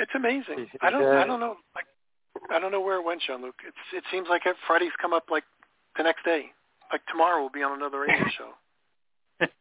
It's 0.00 0.12
amazing. 0.16 0.58
Is 0.58 0.68
it, 0.74 0.80
I 0.82 0.90
don't. 0.90 1.04
uh, 1.04 1.20
I 1.20 1.26
don't 1.26 1.40
know. 1.40 1.56
Like, 1.74 1.84
I 2.50 2.58
don't 2.58 2.72
know 2.72 2.80
where 2.80 2.96
it 2.98 3.04
went, 3.04 3.22
Jean 3.26 3.42
Luc. 3.42 3.54
It's. 3.66 3.76
It 3.94 4.02
seems 4.10 4.26
like 4.28 4.42
every 4.46 4.58
Friday's 4.66 4.92
come 5.00 5.12
up 5.12 5.24
like 5.30 5.44
the 5.96 6.02
next 6.02 6.24
day. 6.24 6.46
Like 6.90 7.02
tomorrow 7.10 7.40
we'll 7.40 7.50
be 7.50 7.62
on 7.62 7.76
another 7.78 8.00
radio 8.00 8.24
show. 8.38 8.50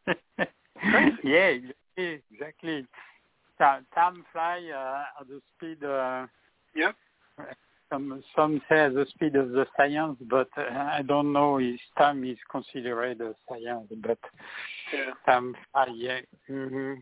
Yeah, 1.24 1.48
exactly. 1.98 2.22
exactly. 2.32 2.86
Time, 3.60 4.26
fly 4.32 4.62
uh, 4.76 5.22
at 5.22 5.28
the 5.28 5.41
speed. 5.58 5.84
Uh, 5.84 6.26
Yep. 6.76 6.96
some 7.91 8.24
some 8.36 8.62
say 8.70 8.86
at 8.86 8.94
the 8.96 9.06
speed 9.10 9.36
of 9.36 9.52
the 9.52 9.65
science, 9.78 10.17
but 10.30 10.48
uh, 10.58 10.62
I 10.72 11.02
don't 11.06 11.34
know 11.34 11.58
if 11.60 11.80
time 11.98 12.24
is 12.24 12.38
considered 12.50 13.22
a 13.22 13.36
science. 13.48 13.91
But 14.02 14.17
Yeah. 14.94 15.12
time 15.26 15.56
fly, 15.72 15.88
yeah. 15.94 16.22
hmm 16.48 16.94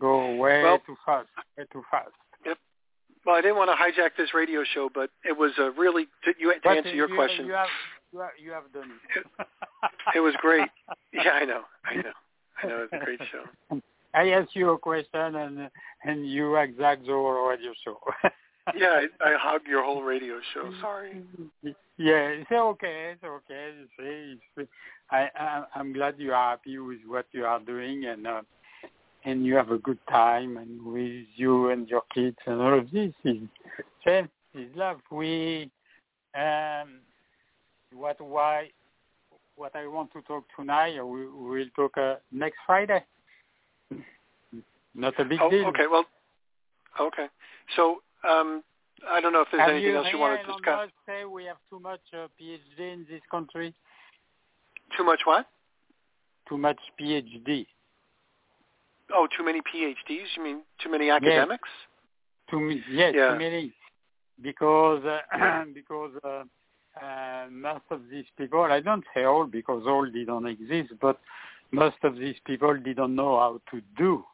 Go 0.00 0.34
way 0.36 0.62
Well- 0.62 0.78
too 0.86 0.96
fast. 1.04 1.28
Way 1.56 1.66
too 1.72 1.84
fast. 1.90 2.10
Well, 3.26 3.36
I 3.36 3.42
didn't 3.42 3.56
want 3.58 3.68
to 3.70 3.76
hijack 3.76 4.16
this 4.16 4.32
radio 4.32 4.64
show, 4.64 4.88
but 4.94 5.10
it 5.22 5.36
was 5.36 5.52
a 5.58 5.70
really 5.72 6.06
to, 6.24 6.32
you 6.38 6.52
to 6.54 6.60
But 6.64 6.78
answer 6.78 6.94
your 6.94 7.10
you, 7.10 7.14
question. 7.16 7.46
You 7.46 7.52
have, 7.52 7.68
you 8.12 8.20
have, 8.20 8.30
you 8.42 8.50
have 8.52 8.72
done 8.72 8.90
it. 8.90 9.46
it 10.16 10.20
was 10.20 10.34
great. 10.40 10.68
Yeah, 11.12 11.30
I 11.30 11.44
know. 11.44 11.62
I 11.84 11.96
know. 11.96 12.12
I 12.62 12.66
know. 12.66 12.86
It's 12.90 12.92
a 12.92 13.04
great 13.04 13.20
show. 13.30 13.80
I 14.14 14.30
asked 14.30 14.56
you 14.56 14.70
a 14.70 14.78
question 14.78 15.36
and 15.36 15.70
and 16.04 16.30
you 16.30 16.56
exact 16.56 17.06
the 17.06 17.12
whole 17.12 17.48
radio 17.48 17.72
show. 17.84 17.98
yeah, 18.74 19.00
I, 19.20 19.28
I 19.28 19.36
hugged 19.38 19.66
your 19.66 19.84
whole 19.84 20.02
radio 20.02 20.40
show. 20.54 20.70
Sorry. 20.80 21.22
Yeah, 21.62 22.28
it's 22.28 22.50
okay. 22.50 23.14
It's 23.14 23.24
okay. 23.24 23.72
It's, 23.98 24.40
it's, 24.56 24.68
I, 25.10 25.28
I 25.36 25.64
I'm 25.74 25.92
glad 25.92 26.14
you 26.18 26.32
are 26.32 26.50
happy 26.50 26.78
with 26.78 26.98
what 27.06 27.26
you 27.32 27.44
are 27.44 27.60
doing 27.60 28.06
and 28.06 28.26
uh, 28.26 28.42
and 29.24 29.44
you 29.44 29.54
have 29.56 29.70
a 29.70 29.78
good 29.78 29.98
time 30.08 30.56
and 30.56 30.82
with 30.82 31.26
you 31.36 31.70
and 31.70 31.88
your 31.88 32.02
kids 32.14 32.36
and 32.46 32.60
all 32.60 32.78
of 32.78 32.90
this 32.90 33.12
is 33.24 33.38
same 34.06 34.28
is 34.54 34.74
love. 34.74 35.00
We 35.10 35.70
um 36.34 37.00
what 37.94 38.20
why 38.20 38.70
what 39.56 39.74
I 39.74 39.86
want 39.86 40.12
to 40.12 40.22
talk 40.22 40.44
tonight 40.56 41.02
we 41.02 41.26
will 41.26 41.66
talk 41.74 41.96
uh, 41.96 42.16
next 42.32 42.58
Friday. 42.66 43.04
Not 44.94 45.18
a 45.18 45.24
big 45.24 45.38
oh, 45.40 45.50
deal. 45.50 45.66
Okay, 45.66 45.86
well 45.90 46.04
okay. 47.00 47.26
So 47.76 48.02
um 48.28 48.62
I 49.08 49.20
don't 49.20 49.32
know 49.32 49.42
if 49.42 49.48
there's 49.50 49.60
have 49.60 49.70
anything 49.70 49.90
you 49.90 49.96
else 49.96 50.06
you 50.12 50.18
want 50.18 50.40
to 50.40 50.52
discuss. 50.52 50.88
Say 51.06 51.24
we 51.24 51.44
have 51.44 51.58
too 51.70 51.80
much 51.80 52.00
uh, 52.12 52.26
PhD 52.40 52.92
in 52.92 53.06
this 53.08 53.20
country. 53.30 53.74
Too 54.96 55.04
much 55.04 55.20
what? 55.24 55.46
Too 56.48 56.58
much 56.58 56.78
PhD. 57.00 57.66
Oh, 59.14 59.26
too 59.36 59.44
many 59.44 59.60
PhDs? 59.60 60.26
You 60.36 60.42
mean 60.42 60.62
too 60.82 60.90
many 60.90 61.10
academics? 61.10 61.68
Yes, 61.68 62.50
too, 62.50 62.80
yes, 62.90 63.12
yeah. 63.16 63.32
too 63.32 63.38
many. 63.38 63.72
Because 64.40 65.02
uh, 65.04 65.64
because 65.74 66.12
uh, 67.02 67.46
most 67.50 67.84
of 67.90 68.02
these 68.10 68.24
people, 68.36 68.62
I 68.62 68.80
don't 68.80 69.04
say 69.14 69.24
all 69.24 69.46
because 69.46 69.84
all 69.86 70.06
didn't 70.06 70.46
exist, 70.46 70.92
but 71.00 71.18
most 71.70 71.96
of 72.02 72.16
these 72.16 72.36
people 72.46 72.76
didn't 72.76 73.14
know 73.14 73.38
how 73.38 73.60
to 73.70 73.82
do. 73.96 74.24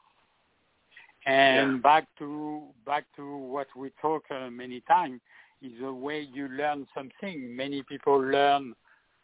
And 1.27 1.72
yeah. 1.72 1.79
back 1.83 2.07
to 2.18 2.62
back 2.85 3.05
to 3.16 3.37
what 3.37 3.68
we 3.74 3.90
talk 4.00 4.24
uh, 4.31 4.50
many 4.50 4.81
times 4.81 5.20
is 5.62 5.72
the 5.81 5.92
way 5.92 6.29
you 6.33 6.48
learn 6.48 6.87
something. 6.94 7.57
Many 7.57 7.83
people 7.83 8.18
learn 8.18 8.74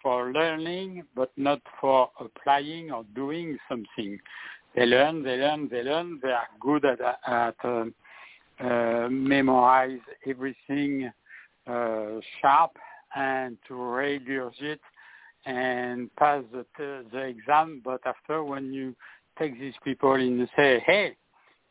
for 0.03 0.33
learning, 0.33 1.05
but 1.15 1.31
not 1.37 1.61
for 1.81 2.11
applying 2.19 2.91
or 2.91 3.05
doing 3.15 3.59
something. 3.69 4.19
They 4.75 4.87
learn, 4.87 5.23
they 5.23 5.37
learn, 5.37 5.69
they 5.69 5.83
learn. 5.83 6.21
They 6.23 6.31
are 6.31 6.49
good 6.59 6.85
at, 6.87 7.01
at 7.27 7.57
uh, 7.63 7.85
uh, 8.61 9.09
memorize 9.11 9.99
everything 10.27 11.11
uh, 11.67 12.21
sharp 12.41 12.73
and 13.15 13.57
to 13.69 13.75
regurgitate 13.75 14.79
and 15.47 16.15
pass 16.17 16.43
the, 16.53 16.65
the 17.13 17.19
exam. 17.19 17.81
But 17.85 18.01
after, 18.07 18.45
when 18.45 18.73
you 18.73 18.95
take 19.39 19.59
these 19.59 19.75
people 19.85 20.15
in 20.15 20.41
and 20.41 20.49
say, 20.57 20.83
"Hey, 20.87 21.17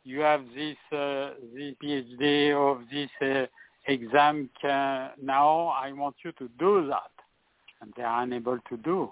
you 0.03 0.19
have 0.21 0.43
this 0.55 0.77
uh, 0.91 1.31
this 1.53 1.75
PhD 1.83 2.53
of 2.53 2.81
this 2.91 3.09
uh, 3.21 3.45
exam 3.87 4.49
can, 4.61 5.11
now, 5.21 5.67
I 5.67 5.91
want 5.91 6.15
you 6.23 6.31
to 6.33 6.49
do 6.59 6.87
that," 6.87 7.11
and 7.81 7.93
they 7.95 8.03
are 8.03 8.23
unable 8.23 8.57
to 8.69 8.77
do 8.77 9.11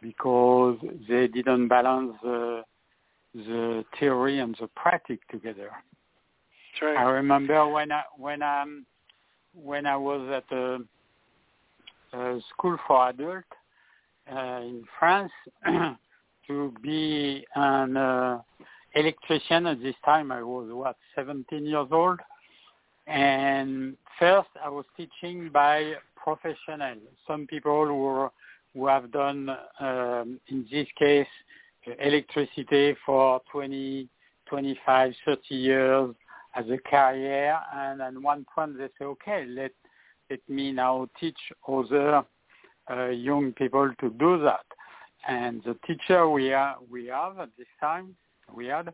because 0.00 0.78
they 1.08 1.26
didn't 1.28 1.68
balance 1.68 2.14
the 2.22 2.62
the 3.34 3.84
theory 3.98 4.38
and 4.38 4.56
the 4.60 4.68
practice 4.68 5.18
together. 5.30 5.70
Right. 6.80 6.96
I 6.96 7.02
remember 7.02 7.68
when 7.68 7.92
I 7.92 8.02
when 8.16 8.42
I 8.42 8.64
when 9.54 9.86
I 9.86 9.96
was 9.96 10.28
at 10.30 10.56
a, 10.56 10.74
a 10.74 10.78
school 12.50 12.76
for 12.86 13.08
adults 13.08 13.46
uh, 14.30 14.60
in 14.62 14.84
France 14.98 15.32
to 16.46 16.74
be 16.82 17.46
an 17.54 17.96
uh, 17.96 18.40
electrician. 18.94 19.66
At 19.66 19.82
this 19.82 19.94
time, 20.04 20.32
I 20.32 20.42
was 20.42 20.68
what 20.70 20.96
17 21.14 21.64
years 21.64 21.88
old, 21.90 22.20
and 23.06 23.96
first 24.18 24.48
I 24.62 24.68
was 24.68 24.84
teaching 24.96 25.50
by 25.52 25.94
professionals. 26.16 26.98
Some 27.26 27.46
people 27.46 27.86
who 27.86 28.30
who 28.74 28.86
have 28.86 29.10
done 29.10 29.48
um, 29.80 30.38
in 30.48 30.66
this 30.70 30.86
case 30.98 31.26
electricity 32.00 32.96
for 33.04 33.40
20, 33.50 34.08
25, 34.48 35.12
30 35.24 35.54
years 35.54 36.14
as 36.54 36.64
a 36.70 36.78
career, 36.78 37.58
and 37.74 38.00
at 38.00 38.14
one 38.20 38.44
point 38.54 38.76
they 38.76 38.88
say, 38.98 39.04
okay, 39.04 39.44
let 39.48 39.72
let 40.30 40.40
me 40.48 40.72
now 40.72 41.08
teach 41.18 41.38
other 41.66 42.22
uh, 42.90 43.06
young 43.08 43.52
people 43.52 43.90
to 44.00 44.10
do 44.10 44.38
that. 44.42 44.64
And 45.26 45.62
the 45.64 45.76
teacher 45.86 46.28
we 46.28 46.52
are 46.52 46.76
we 46.90 47.06
have 47.06 47.38
at 47.38 47.50
this 47.58 47.66
time 47.80 48.14
we 48.54 48.66
had 48.66 48.92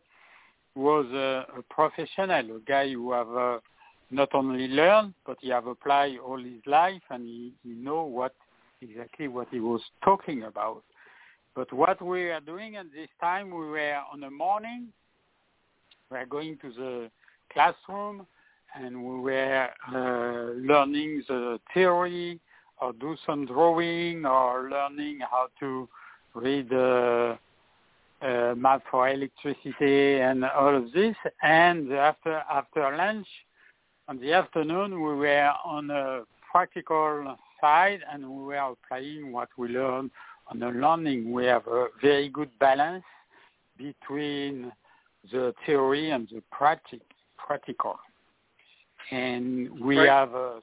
was 0.74 1.06
a, 1.12 1.46
a 1.58 1.62
professional, 1.70 2.56
a 2.56 2.60
guy 2.66 2.92
who 2.92 3.12
have 3.12 3.30
uh, 3.36 3.58
not 4.10 4.34
only 4.34 4.68
learned 4.68 5.14
but 5.26 5.36
he 5.40 5.50
have 5.50 5.66
applied 5.66 6.18
all 6.18 6.38
his 6.38 6.60
life 6.66 7.02
and 7.10 7.24
he, 7.24 7.52
he 7.62 7.70
know 7.70 8.04
what 8.04 8.34
exactly 8.80 9.28
what 9.28 9.48
he 9.50 9.60
was 9.60 9.80
talking 10.04 10.44
about. 10.44 10.82
But 11.54 11.72
what 11.72 12.02
we 12.02 12.30
are 12.30 12.40
doing 12.40 12.76
at 12.76 12.86
this 12.92 13.08
time, 13.20 13.50
we 13.50 13.68
were 13.68 13.98
on 14.12 14.20
the 14.20 14.30
morning, 14.30 14.88
we 16.10 16.18
are 16.18 16.26
going 16.26 16.58
to 16.62 16.72
the 16.72 17.10
classroom 17.52 18.26
and 18.74 19.04
we 19.04 19.20
were 19.20 19.68
uh, 19.88 20.52
learning 20.60 21.22
the 21.28 21.58
theory 21.72 22.40
or 22.80 22.92
do 22.92 23.16
some 23.26 23.46
drawing 23.46 24.26
or 24.26 24.68
learning 24.70 25.20
how 25.20 25.48
to 25.60 25.88
read 26.34 26.72
uh, 26.72 27.36
uh, 28.22 28.54
map 28.56 28.82
for 28.90 29.08
electricity 29.08 30.20
and 30.20 30.44
all 30.44 30.76
of 30.76 30.92
this. 30.92 31.14
And 31.42 31.92
after 31.92 32.42
after 32.50 32.96
lunch, 32.96 33.26
on 34.08 34.18
the 34.18 34.32
afternoon, 34.32 34.92
we 34.92 35.14
were 35.14 35.52
on 35.64 35.90
a 35.90 36.22
practical 36.50 37.36
side 37.60 38.00
and 38.12 38.28
we 38.28 38.44
were 38.44 38.56
applying 38.56 39.32
what 39.32 39.48
we 39.56 39.68
learned 39.68 40.10
on 40.48 40.58
the 40.58 40.68
learning. 40.68 41.32
We 41.32 41.46
have 41.46 41.66
a 41.66 41.86
very 42.02 42.28
good 42.28 42.50
balance 42.58 43.04
between 43.78 44.72
the 45.32 45.54
theory 45.64 46.10
and 46.10 46.28
the 46.28 46.42
practic, 46.50 47.00
practical. 47.38 47.98
And 49.10 49.80
we 49.80 49.98
right. 49.98 50.08
have 50.08 50.34
a 50.34 50.60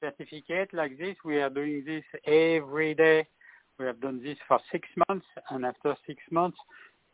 certificate 0.00 0.72
like 0.72 0.98
this. 0.98 1.16
We 1.24 1.40
are 1.40 1.50
doing 1.50 1.84
this 1.84 2.04
every 2.26 2.94
day. 2.94 3.26
We 3.78 3.86
have 3.86 4.00
done 4.00 4.22
this 4.22 4.38
for 4.46 4.60
six 4.70 4.88
months, 5.08 5.26
and 5.50 5.64
after 5.64 5.96
six 6.06 6.22
months, 6.30 6.58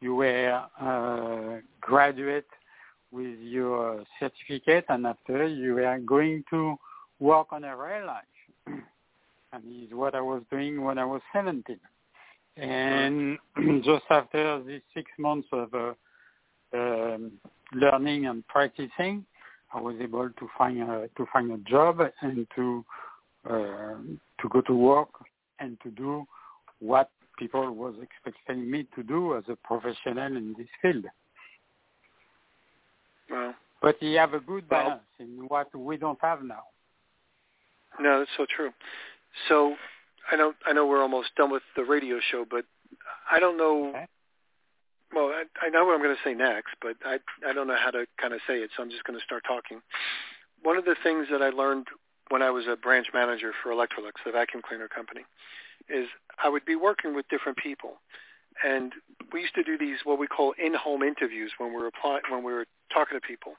you 0.00 0.14
were 0.16 0.62
uh, 0.80 1.60
graduate 1.80 2.46
with 3.10 3.38
your 3.40 4.04
certificate, 4.18 4.84
and 4.88 5.06
after 5.06 5.46
you 5.46 5.74
were 5.74 5.98
going 5.98 6.44
to 6.50 6.76
work 7.18 7.48
on 7.52 7.64
a 7.64 7.76
real 7.76 8.06
life. 8.06 8.24
and 9.52 9.62
this 9.64 9.88
is 9.88 9.94
what 9.94 10.14
I 10.14 10.20
was 10.20 10.42
doing 10.50 10.82
when 10.82 10.98
I 10.98 11.04
was 11.04 11.20
17. 11.32 11.78
And 12.56 13.38
just 13.84 14.04
after 14.10 14.62
these 14.62 14.82
six 14.94 15.10
months 15.18 15.48
of 15.52 15.72
uh, 15.74 15.92
um, 16.74 17.32
learning 17.72 18.26
and 18.26 18.46
practicing, 18.48 19.24
I 19.72 19.80
was 19.80 19.96
able 20.00 20.28
to 20.28 20.48
find 20.58 20.82
a, 20.82 21.08
to 21.16 21.26
find 21.32 21.50
a 21.52 21.58
job 21.58 22.00
and 22.22 22.46
to 22.56 22.84
uh, 23.48 23.96
to 24.40 24.48
go 24.50 24.60
to 24.62 24.74
work 24.74 25.08
and 25.58 25.78
to 25.82 25.90
do 25.90 26.26
what 26.80 27.10
people 27.38 27.72
was 27.72 27.94
expecting 28.02 28.70
me 28.70 28.86
to 28.94 29.02
do 29.02 29.36
as 29.36 29.44
a 29.48 29.56
professional 29.56 30.36
in 30.36 30.54
this 30.58 30.66
field. 30.82 31.06
Well, 33.30 33.54
but 33.80 34.02
you 34.02 34.18
have 34.18 34.34
a 34.34 34.40
good 34.40 34.64
well, 34.70 34.84
balance 34.84 35.02
in 35.18 35.46
what 35.48 35.74
we 35.74 35.96
don't 35.96 36.18
have 36.20 36.42
now. 36.42 36.64
No, 37.98 38.18
that's 38.18 38.30
so 38.36 38.46
true. 38.54 38.70
So 39.48 39.74
I 40.30 40.36
know 40.36 40.52
I 40.66 40.72
know 40.72 40.86
we're 40.86 41.02
almost 41.02 41.30
done 41.36 41.50
with 41.50 41.62
the 41.76 41.84
radio 41.84 42.18
show, 42.30 42.44
but 42.48 42.64
I 43.30 43.40
don't 43.40 43.56
know. 43.56 43.90
Okay. 43.90 44.06
Well, 45.14 45.32
I, 45.34 45.44
I 45.66 45.68
know 45.70 45.84
what 45.84 45.94
I'm 45.94 46.02
going 46.02 46.14
to 46.14 46.22
say 46.22 46.34
next, 46.34 46.74
but 46.80 46.96
I 47.04 47.18
I 47.48 47.52
don't 47.52 47.66
know 47.66 47.76
how 47.76 47.90
to 47.90 48.06
kind 48.20 48.34
of 48.34 48.40
say 48.46 48.58
it, 48.58 48.70
so 48.76 48.82
I'm 48.82 48.90
just 48.90 49.04
going 49.04 49.18
to 49.18 49.24
start 49.24 49.42
talking. 49.46 49.80
One 50.62 50.76
of 50.76 50.84
the 50.84 50.96
things 51.02 51.26
that 51.30 51.42
I 51.42 51.50
learned 51.50 51.88
when 52.28 52.42
I 52.42 52.50
was 52.50 52.66
a 52.70 52.76
branch 52.76 53.08
manager 53.12 53.52
for 53.62 53.72
Electrolux, 53.72 54.22
the 54.24 54.32
vacuum 54.32 54.62
cleaner 54.66 54.88
company, 54.88 55.22
is 55.88 56.06
I 56.42 56.48
would 56.48 56.64
be 56.64 56.76
working 56.76 57.14
with 57.14 57.26
different 57.28 57.58
people, 57.58 57.94
and 58.64 58.92
we 59.32 59.40
used 59.40 59.54
to 59.54 59.64
do 59.64 59.76
these 59.76 59.98
what 60.04 60.18
we 60.18 60.26
call 60.26 60.54
in-home 60.62 61.02
interviews 61.02 61.52
when 61.58 61.70
we 61.70 61.76
were 61.76 61.88
apply, 61.88 62.20
when 62.30 62.44
we 62.44 62.52
were 62.52 62.66
talking 62.92 63.18
to 63.18 63.26
people. 63.26 63.54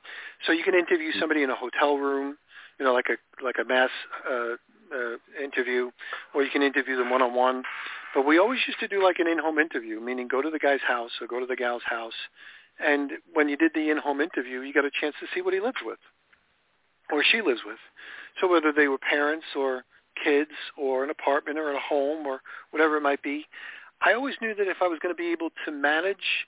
So 0.46 0.54
you 0.54 0.64
can 0.64 0.76
interview 0.76 1.12
somebody 1.20 1.44
in 1.44 1.50
a 1.50 1.56
hotel 1.56 1.98
room, 1.98 2.38
you 2.80 2.86
know, 2.86 2.94
like 2.94 3.08
a 3.10 3.44
like 3.44 3.56
a 3.60 3.66
mass 3.66 3.90
uh, 4.30 4.56
uh, 4.96 5.18
interview, 5.44 5.92
or 6.34 6.44
you 6.44 6.50
can 6.50 6.62
interview 6.62 6.98
them 6.98 7.10
one 7.10 7.22
on 7.22 7.34
one. 7.34 7.64
But 8.14 8.26
we 8.26 8.38
always 8.38 8.60
used 8.68 8.80
to 8.80 8.88
do 8.88 9.04
like 9.04 9.20
an 9.20 9.28
in-home 9.28 9.58
interview, 9.58 10.00
meaning 10.00 10.28
go 10.28 10.42
to 10.42 10.50
the 10.50 10.60
guy's 10.60 10.82
house 10.86 11.12
or 11.22 11.28
go 11.28 11.40
to 11.40 11.46
the 11.46 11.56
gal's 11.56 11.84
house, 11.86 12.14
and 12.84 13.12
when 13.34 13.48
you 13.48 13.58
did 13.58 13.72
the 13.74 13.90
in-home 13.90 14.22
interview, 14.22 14.62
you 14.62 14.74
got 14.74 14.86
a 14.86 14.92
chance 14.92 15.16
to 15.20 15.28
see 15.34 15.42
what 15.42 15.54
he 15.54 15.60
lives 15.60 15.78
with, 15.86 16.00
or 17.12 17.24
she 17.24 17.42
lives 17.42 17.62
with. 17.66 17.78
So 18.40 18.48
whether 18.48 18.72
they 18.72 18.88
were 18.88 18.98
parents 18.98 19.46
or 19.56 19.84
kids 20.24 20.52
or 20.78 21.04
an 21.04 21.10
apartment 21.10 21.58
or 21.58 21.72
a 21.72 21.80
home 21.80 22.26
or 22.26 22.42
whatever 22.72 22.98
it 22.98 23.02
might 23.02 23.22
be, 23.22 23.46
I 24.02 24.14
always 24.14 24.36
knew 24.42 24.56
that 24.56 24.68
if 24.68 24.78
I 24.82 24.88
was 24.88 25.00
going 25.00 25.14
to 25.14 25.18
be 25.18 25.32
able 25.32 25.50
to 25.66 25.72
manage 25.72 26.48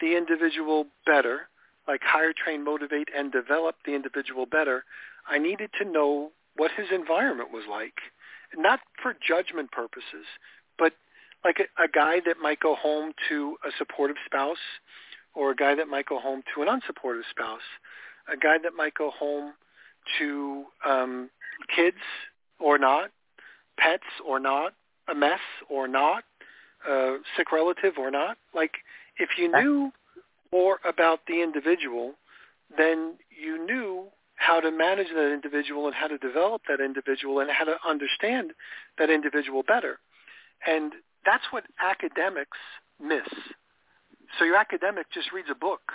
the 0.00 0.16
individual 0.16 0.86
better, 1.06 1.48
like 1.88 2.02
hire, 2.04 2.32
train, 2.32 2.64
motivate, 2.64 3.08
and 3.16 3.32
develop 3.32 3.76
the 3.84 3.94
individual 3.94 4.46
better, 4.46 4.84
I 5.26 5.38
needed 5.38 5.70
to 5.80 5.88
know 5.88 6.30
what 6.56 6.70
his 6.76 6.88
environment 6.92 7.52
was 7.52 7.64
like. 7.68 7.94
Not 8.56 8.80
for 9.02 9.14
judgment 9.26 9.72
purposes, 9.72 10.26
but 10.78 10.92
like 11.44 11.58
a, 11.60 11.84
a 11.84 11.88
guy 11.88 12.20
that 12.26 12.36
might 12.40 12.60
go 12.60 12.74
home 12.74 13.12
to 13.28 13.56
a 13.66 13.70
supportive 13.78 14.16
spouse 14.24 14.56
or 15.34 15.50
a 15.50 15.56
guy 15.56 15.74
that 15.74 15.88
might 15.88 16.06
go 16.06 16.18
home 16.18 16.42
to 16.54 16.62
an 16.62 16.68
unsupportive 16.68 17.22
spouse, 17.30 17.66
a 18.32 18.36
guy 18.36 18.56
that 18.62 18.72
might 18.76 18.94
go 18.94 19.10
home 19.10 19.52
to 20.18 20.64
um, 20.86 21.30
kids 21.74 21.98
or 22.60 22.78
not, 22.78 23.10
pets 23.78 24.04
or 24.26 24.38
not, 24.38 24.74
a 25.08 25.14
mess 25.14 25.40
or 25.68 25.88
not, 25.88 26.24
a 26.88 27.16
sick 27.36 27.52
relative 27.52 27.94
or 27.98 28.10
not. 28.10 28.36
Like 28.54 28.72
if 29.18 29.30
you 29.38 29.50
knew 29.50 29.92
more 30.52 30.78
about 30.84 31.20
the 31.26 31.42
individual, 31.42 32.14
then 32.76 33.14
you 33.30 33.64
knew 33.64 34.06
how 34.36 34.60
to 34.60 34.70
manage 34.70 35.08
that 35.14 35.32
individual 35.32 35.86
and 35.86 35.94
how 35.94 36.06
to 36.06 36.18
develop 36.18 36.62
that 36.68 36.80
individual 36.80 37.40
and 37.40 37.50
how 37.50 37.64
to 37.64 37.76
understand 37.86 38.52
that 38.98 39.10
individual 39.10 39.62
better. 39.62 39.98
And 40.66 40.92
that's 41.24 41.44
what 41.50 41.64
academics 41.78 42.58
miss. 43.02 43.28
So 44.38 44.44
your 44.44 44.56
academic 44.56 45.06
just 45.12 45.32
reads 45.32 45.48
a 45.50 45.54
book 45.54 45.92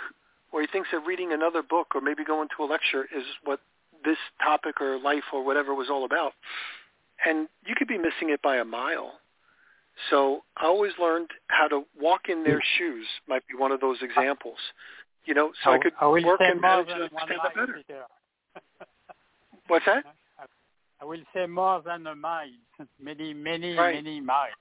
or 0.52 0.60
he 0.60 0.66
thinks 0.66 0.88
that 0.92 1.00
reading 1.06 1.32
another 1.32 1.62
book 1.62 1.94
or 1.94 2.00
maybe 2.00 2.24
going 2.24 2.48
to 2.56 2.64
a 2.64 2.66
lecture 2.66 3.04
is 3.04 3.24
what 3.44 3.60
this 4.04 4.16
topic 4.42 4.80
or 4.80 4.98
life 4.98 5.24
or 5.32 5.44
whatever 5.44 5.74
was 5.74 5.88
all 5.90 6.04
about. 6.04 6.32
And 7.24 7.48
you 7.66 7.74
could 7.76 7.88
be 7.88 7.98
missing 7.98 8.30
it 8.30 8.40
by 8.42 8.56
a 8.56 8.64
mile. 8.64 9.12
So 10.08 10.42
I 10.56 10.66
always 10.66 10.92
learned 10.98 11.28
how 11.48 11.68
to 11.68 11.82
walk 12.00 12.28
in 12.28 12.44
their 12.44 12.62
shoes 12.78 13.06
might 13.28 13.46
be 13.46 13.54
one 13.56 13.72
of 13.72 13.80
those 13.80 13.98
examples. 14.00 14.56
You 15.26 15.34
know, 15.34 15.52
so 15.62 15.70
I, 15.70 15.74
I 15.74 15.78
could 15.78 15.92
I 16.00 16.06
work 16.06 16.40
and 16.40 16.60
manage 16.60 16.88
and 16.88 17.02
understand 17.02 17.40
that 17.44 17.54
better. 17.54 17.82
What's 19.68 19.84
that? 19.84 20.04
I 21.00 21.04
will 21.04 21.22
say 21.34 21.46
more 21.46 21.82
than 21.84 22.06
a 22.06 22.14
mile, 22.14 22.46
many, 23.02 23.32
many, 23.32 23.74
right. 23.74 23.94
many 23.94 24.20
miles. 24.20 24.54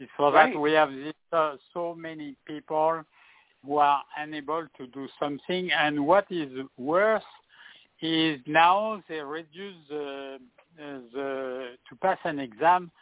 It's 0.00 0.10
for 0.16 0.32
right. 0.32 0.52
that 0.52 0.58
we 0.58 0.72
have 0.72 0.90
this, 0.90 1.14
uh, 1.32 1.56
so 1.74 1.94
many 1.94 2.36
people 2.46 3.02
who 3.66 3.76
are 3.78 4.02
unable 4.16 4.66
to 4.76 4.86
do 4.88 5.08
something. 5.18 5.70
And 5.72 6.06
what 6.06 6.26
is 6.30 6.50
worse 6.76 7.22
is 8.00 8.40
now 8.46 9.02
they 9.08 9.20
reduce 9.20 9.74
the, 9.88 10.38
the 10.76 11.70
to 11.88 11.96
pass 12.00 12.18
an 12.24 12.38
exam, 12.38 12.92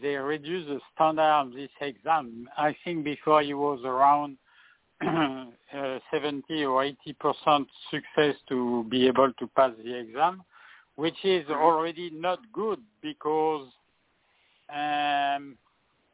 they 0.00 0.16
reduce 0.16 0.66
the 0.66 0.80
standard 0.94 1.22
of 1.22 1.52
this 1.52 1.70
exam. 1.80 2.48
I 2.56 2.74
think 2.84 3.04
before 3.04 3.42
it 3.42 3.54
was 3.54 3.80
around 3.84 4.38
uh, 5.06 5.98
70 6.10 6.64
or 6.64 6.84
80 6.84 6.96
percent 7.20 7.68
success 7.90 8.34
to 8.48 8.86
be 8.88 9.06
able 9.06 9.32
to 9.38 9.46
pass 9.48 9.72
the 9.84 9.94
exam, 9.94 10.42
which 10.96 11.24
is 11.24 11.48
already 11.48 12.10
not 12.10 12.40
good 12.52 12.80
because 13.02 13.68
um, 14.74 15.56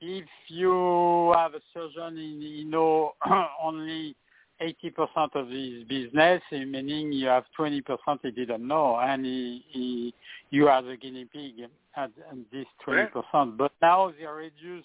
if 0.01 0.27
you 0.49 1.33
have 1.37 1.55
a 1.55 1.61
surgeon 1.73 2.18
in 2.18 2.42
you 2.42 2.64
know 2.64 3.12
only 3.62 4.14
80% 4.61 5.35
of 5.35 5.49
his 5.49 5.85
business, 5.85 6.42
meaning 6.51 7.12
you 7.12 7.27
have 7.27 7.45
20% 7.59 7.83
he 8.23 8.31
didn't 8.31 8.66
know, 8.66 8.97
and 9.01 9.25
he, 9.25 9.64
he, 9.68 10.14
you 10.51 10.68
are 10.68 10.83
the 10.83 10.97
guinea 10.97 11.25
pig 11.25 11.55
at, 11.97 12.11
this 12.53 12.66
20%. 12.87 13.12
Right. 13.12 13.57
But 13.59 13.73
now 13.81 14.12
they 14.18 14.27
reduce 14.27 14.85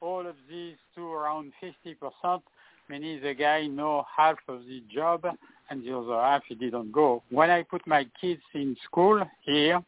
all 0.00 0.26
of 0.26 0.36
these 0.48 0.76
to 0.94 1.06
around 1.12 1.52
50%, 1.62 2.42
meaning 2.88 3.20
the 3.22 3.34
guy 3.34 3.66
know 3.66 4.04
half 4.16 4.36
of 4.48 4.60
the 4.66 4.82
job 4.92 5.24
and 5.70 5.84
the 5.84 5.96
other 5.96 6.20
half 6.20 6.42
he 6.48 6.54
didn't 6.54 6.92
go. 6.92 7.22
When 7.30 7.50
I 7.50 7.62
put 7.62 7.86
my 7.86 8.06
kids 8.20 8.42
in 8.54 8.76
school 8.84 9.22
here 9.42 9.80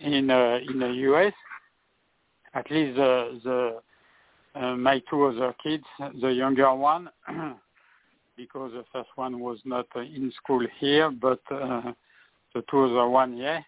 in 0.00 0.30
uh, 0.30 0.58
in 0.68 0.78
the 0.80 0.88
U.S., 0.88 1.32
at 2.54 2.70
least 2.70 2.96
the, 2.96 3.40
the 3.44 4.60
uh, 4.60 4.76
my 4.76 5.02
two 5.10 5.24
other 5.24 5.54
kids, 5.62 5.84
the 6.20 6.28
younger 6.28 6.72
one, 6.74 7.08
because 8.36 8.72
the 8.72 8.84
first 8.92 9.10
one 9.16 9.40
was 9.40 9.58
not 9.64 9.86
uh, 9.96 10.00
in 10.00 10.32
school 10.36 10.64
here, 10.78 11.10
but 11.10 11.40
uh, 11.50 11.92
the 12.54 12.62
two 12.70 12.84
other 12.84 13.08
one, 13.08 13.36
yeah. 13.36 13.60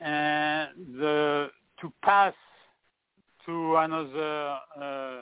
And 0.00 0.68
the 0.98 1.50
to 1.80 1.92
pass 2.02 2.34
to 3.46 3.76
another 3.76 4.56
uh, 4.80 5.20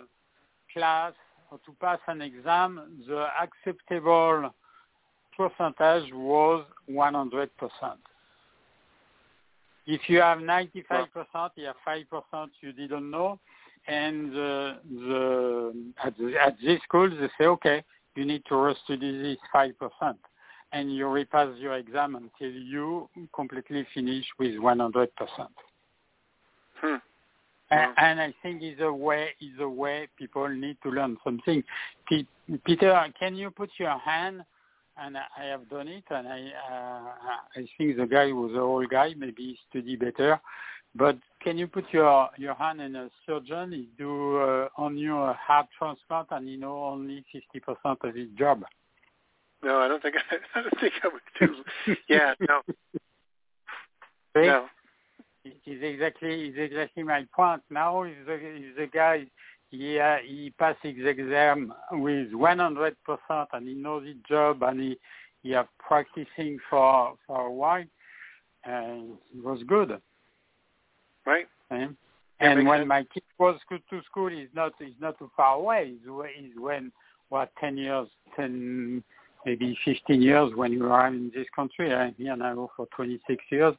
class 0.72 1.12
to 1.56 1.72
pass 1.80 1.98
an 2.06 2.20
exam, 2.20 3.02
the 3.06 3.26
acceptable 3.40 4.54
percentage 5.36 6.12
was 6.12 6.64
100%. 6.90 7.48
If 9.86 10.00
you 10.08 10.20
have 10.20 10.38
95%, 10.38 10.70
you 11.56 11.66
have 11.66 11.76
5% 11.86 12.48
you 12.60 12.72
didn't 12.72 13.10
know, 13.10 13.38
and 13.86 14.32
the, 14.32 14.78
the, 14.90 15.92
at, 16.04 16.18
the, 16.18 16.34
at 16.38 16.56
this 16.62 16.82
school 16.82 17.08
they 17.08 17.28
say, 17.38 17.46
okay, 17.46 17.82
you 18.14 18.26
need 18.26 18.44
to 18.46 18.54
restudy 18.54 19.22
this 19.22 19.38
5%, 19.54 19.72
and 20.72 20.94
you 20.94 21.06
repass 21.06 21.48
your 21.58 21.74
exam 21.74 22.16
until 22.16 22.50
you 22.50 23.08
completely 23.34 23.86
finish 23.94 24.26
with 24.38 24.52
100%. 24.52 25.08
Hmm. 26.80 26.96
And, 27.70 27.92
and 27.98 28.20
I 28.20 28.34
think 28.42 28.62
is 28.62 28.80
a 28.80 28.92
way 28.92 29.30
is 29.40 29.60
a 29.60 29.68
way 29.68 30.08
people 30.16 30.48
need 30.48 30.78
to 30.82 30.90
learn 30.90 31.18
something. 31.22 31.62
P- 32.08 32.26
Peter, 32.64 33.06
can 33.18 33.36
you 33.36 33.50
put 33.50 33.70
your 33.78 33.98
hand? 33.98 34.42
And 35.00 35.16
I 35.16 35.44
have 35.44 35.68
done 35.68 35.86
it, 35.86 36.04
and 36.10 36.26
I 36.26 36.50
uh, 36.70 37.60
I 37.60 37.68
think 37.76 37.96
the 37.96 38.06
guy 38.06 38.32
was 38.32 38.50
an 38.52 38.58
old 38.58 38.88
guy, 38.88 39.14
maybe 39.16 39.42
he 39.42 39.58
study 39.70 39.94
better. 39.94 40.40
But 40.94 41.18
can 41.40 41.56
you 41.56 41.68
put 41.68 41.84
your 41.92 42.30
your 42.36 42.54
hand 42.54 42.80
in 42.80 42.96
a 42.96 43.08
surgeon? 43.24 43.72
He 43.72 43.88
do 43.96 44.38
uh, 44.38 44.68
on 44.76 44.98
your 44.98 45.34
heart 45.34 45.66
transplant, 45.78 46.28
and 46.32 46.48
he 46.48 46.56
know 46.56 46.82
only 46.84 47.24
fifty 47.30 47.60
percent 47.60 47.98
of 48.02 48.14
his 48.14 48.28
job. 48.36 48.64
No, 49.62 49.80
I 49.80 49.88
don't 49.88 50.02
think 50.02 50.16
I, 50.16 50.36
I 50.58 50.62
don't 50.62 50.80
think 50.80 50.94
I 51.04 51.08
would 51.08 51.22
do. 51.38 51.94
yeah, 52.08 52.34
no. 52.40 52.62
See? 54.36 54.46
No. 54.46 54.66
Is 55.66 55.82
exactly 55.82 56.48
is 56.48 56.54
exactly 56.58 57.02
my 57.02 57.26
point. 57.34 57.62
Now 57.70 58.02
is 58.04 58.14
the 58.26 58.34
is 58.34 58.76
the 58.76 58.86
guy 58.86 59.26
he 59.70 59.98
uh, 59.98 60.16
he 60.24 60.52
passed 60.58 60.78
his 60.82 61.04
exam 61.04 61.72
with 61.92 62.32
100 62.32 62.96
percent 63.04 63.48
and 63.52 63.68
he 63.68 63.74
knows 63.74 64.06
his 64.06 64.16
job 64.28 64.62
and 64.62 64.80
he 64.80 64.98
he 65.42 65.50
have 65.52 65.68
practicing 65.78 66.58
for 66.68 67.14
for 67.26 67.46
a 67.46 67.52
while 67.52 67.84
and 68.64 69.16
it 69.34 69.44
was 69.44 69.62
good. 69.66 70.00
Right. 71.26 71.46
Eh? 71.70 71.86
And, 72.40 72.58
and 72.58 72.68
when 72.68 72.80
sense. 72.80 72.88
my 72.88 73.02
kid 73.12 73.22
was 73.38 73.58
to 73.70 74.02
school, 74.04 74.28
he's 74.28 74.48
not 74.54 74.72
he's 74.78 74.94
not 75.00 75.18
too 75.18 75.30
far 75.36 75.56
away. 75.56 75.90
He's, 75.90 76.10
he's 76.36 76.52
when 76.56 76.92
what 77.28 77.50
10 77.60 77.76
years, 77.76 78.08
10 78.36 79.02
maybe 79.44 79.76
15 79.84 80.22
years 80.22 80.52
when 80.54 80.72
you 80.72 80.90
are 80.90 81.08
in 81.08 81.30
this 81.34 81.46
country. 81.54 81.92
I'm 81.92 82.14
here 82.16 82.36
now 82.36 82.70
for 82.76 82.86
26 82.94 83.44
years. 83.50 83.74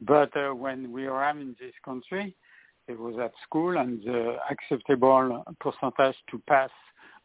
But 0.00 0.34
uh, 0.36 0.54
when 0.54 0.92
we 0.92 1.06
were 1.08 1.28
in 1.30 1.56
this 1.60 1.74
country, 1.84 2.34
it 2.88 2.98
was 2.98 3.14
at 3.22 3.32
school, 3.44 3.76
and 3.78 4.02
the 4.02 4.36
acceptable 4.50 5.44
percentage 5.60 6.16
to 6.30 6.38
pass 6.48 6.70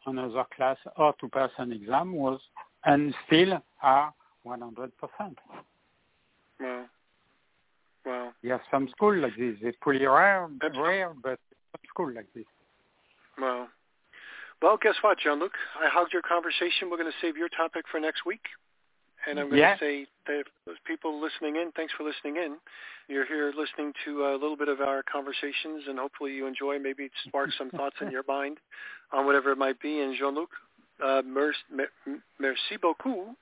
another 0.06 0.44
class 0.56 0.78
or 0.98 1.14
to 1.22 1.30
pass 1.30 1.50
an 1.58 1.72
exam 1.72 2.14
was, 2.14 2.40
and 2.84 3.14
still 3.26 3.60
are 3.82 4.14
100%. 4.46 4.92
Wow. 6.60 6.86
Wow. 8.06 8.32
Have 8.48 8.62
some 8.70 8.88
school 8.90 9.16
like 9.18 9.36
this. 9.38 9.56
It's 9.62 9.78
pretty 9.82 10.06
rare, 10.06 10.48
That's- 10.62 10.80
rare, 10.80 11.14
but 11.24 11.40
some 11.72 11.82
school 11.90 12.14
like 12.14 12.32
this. 12.34 12.46
Wow. 13.40 13.68
Well, 14.62 14.78
guess 14.82 14.96
what, 15.02 15.18
Jean-Luc? 15.20 15.52
I 15.80 15.88
hogged 15.90 16.14
your 16.14 16.22
conversation. 16.22 16.90
We're 16.90 16.98
going 16.98 17.12
to 17.12 17.18
save 17.22 17.36
your 17.36 17.50
topic 17.50 17.86
for 17.92 18.00
next 18.00 18.26
week. 18.26 18.44
And 19.28 19.40
I'm 19.40 19.50
going 19.50 19.60
Yeah. 19.60 19.74
to 19.74 19.80
say 19.80 20.08
those 20.28 20.76
people 20.86 21.22
listening 21.22 21.56
in, 21.58 21.72
thanks 21.76 21.94
for 21.98 22.04
listening 22.04 22.38
in. 22.38 22.58
You're 23.08 23.26
here 23.26 23.52
listening 23.58 23.94
to 24.06 24.26
a 24.28 24.34
little 24.34 24.58
bit 24.58 24.68
of 24.68 24.82
our 24.82 25.04
conversations, 25.04 25.84
and 25.88 26.00
hopefully 26.00 26.34
you 26.34 26.48
enjoy. 26.48 26.80
Maybe 26.80 27.04
it 27.04 27.12
sparks 27.28 27.54
some 27.58 27.70
thoughts 27.78 27.96
in 28.02 28.12
your 28.12 28.24
mind 28.28 28.58
on 29.14 29.26
whatever 29.26 29.52
it 29.52 29.58
might 29.58 29.80
be. 29.80 30.02
And 30.02 30.16
Jean-Luc, 30.18 30.50
uh, 31.04 31.22
merci, 31.28 31.60
merci 32.40 32.78
beaucoup. 32.82 33.36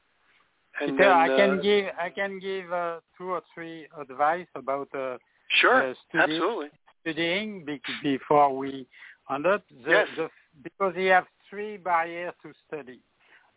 And 0.82 0.98
Peter, 0.98 1.10
then, 1.10 1.12
I 1.12 1.28
can 1.28 1.60
uh, 1.60 1.62
give 1.62 1.86
I 2.02 2.10
can 2.10 2.40
give 2.40 2.74
uh, 2.74 3.00
two 3.18 3.30
or 3.30 3.42
three 3.54 3.88
advice 4.00 4.48
about 4.56 4.90
uh, 4.96 5.18
Sure, 5.62 5.92
uh, 5.92 5.94
study- 6.10 6.34
absolutely. 6.34 6.68
studying 7.02 7.64
be- 7.64 7.80
before 8.02 8.58
we 8.58 8.88
end 9.34 9.46
up. 9.46 9.64
The, 9.86 9.92
Yes. 9.92 10.08
the, 10.18 10.30
because 10.64 10.94
you 10.98 11.10
have 11.10 11.26
three 11.50 11.78
barriers 11.78 12.34
to 12.42 12.52
study. 12.68 13.00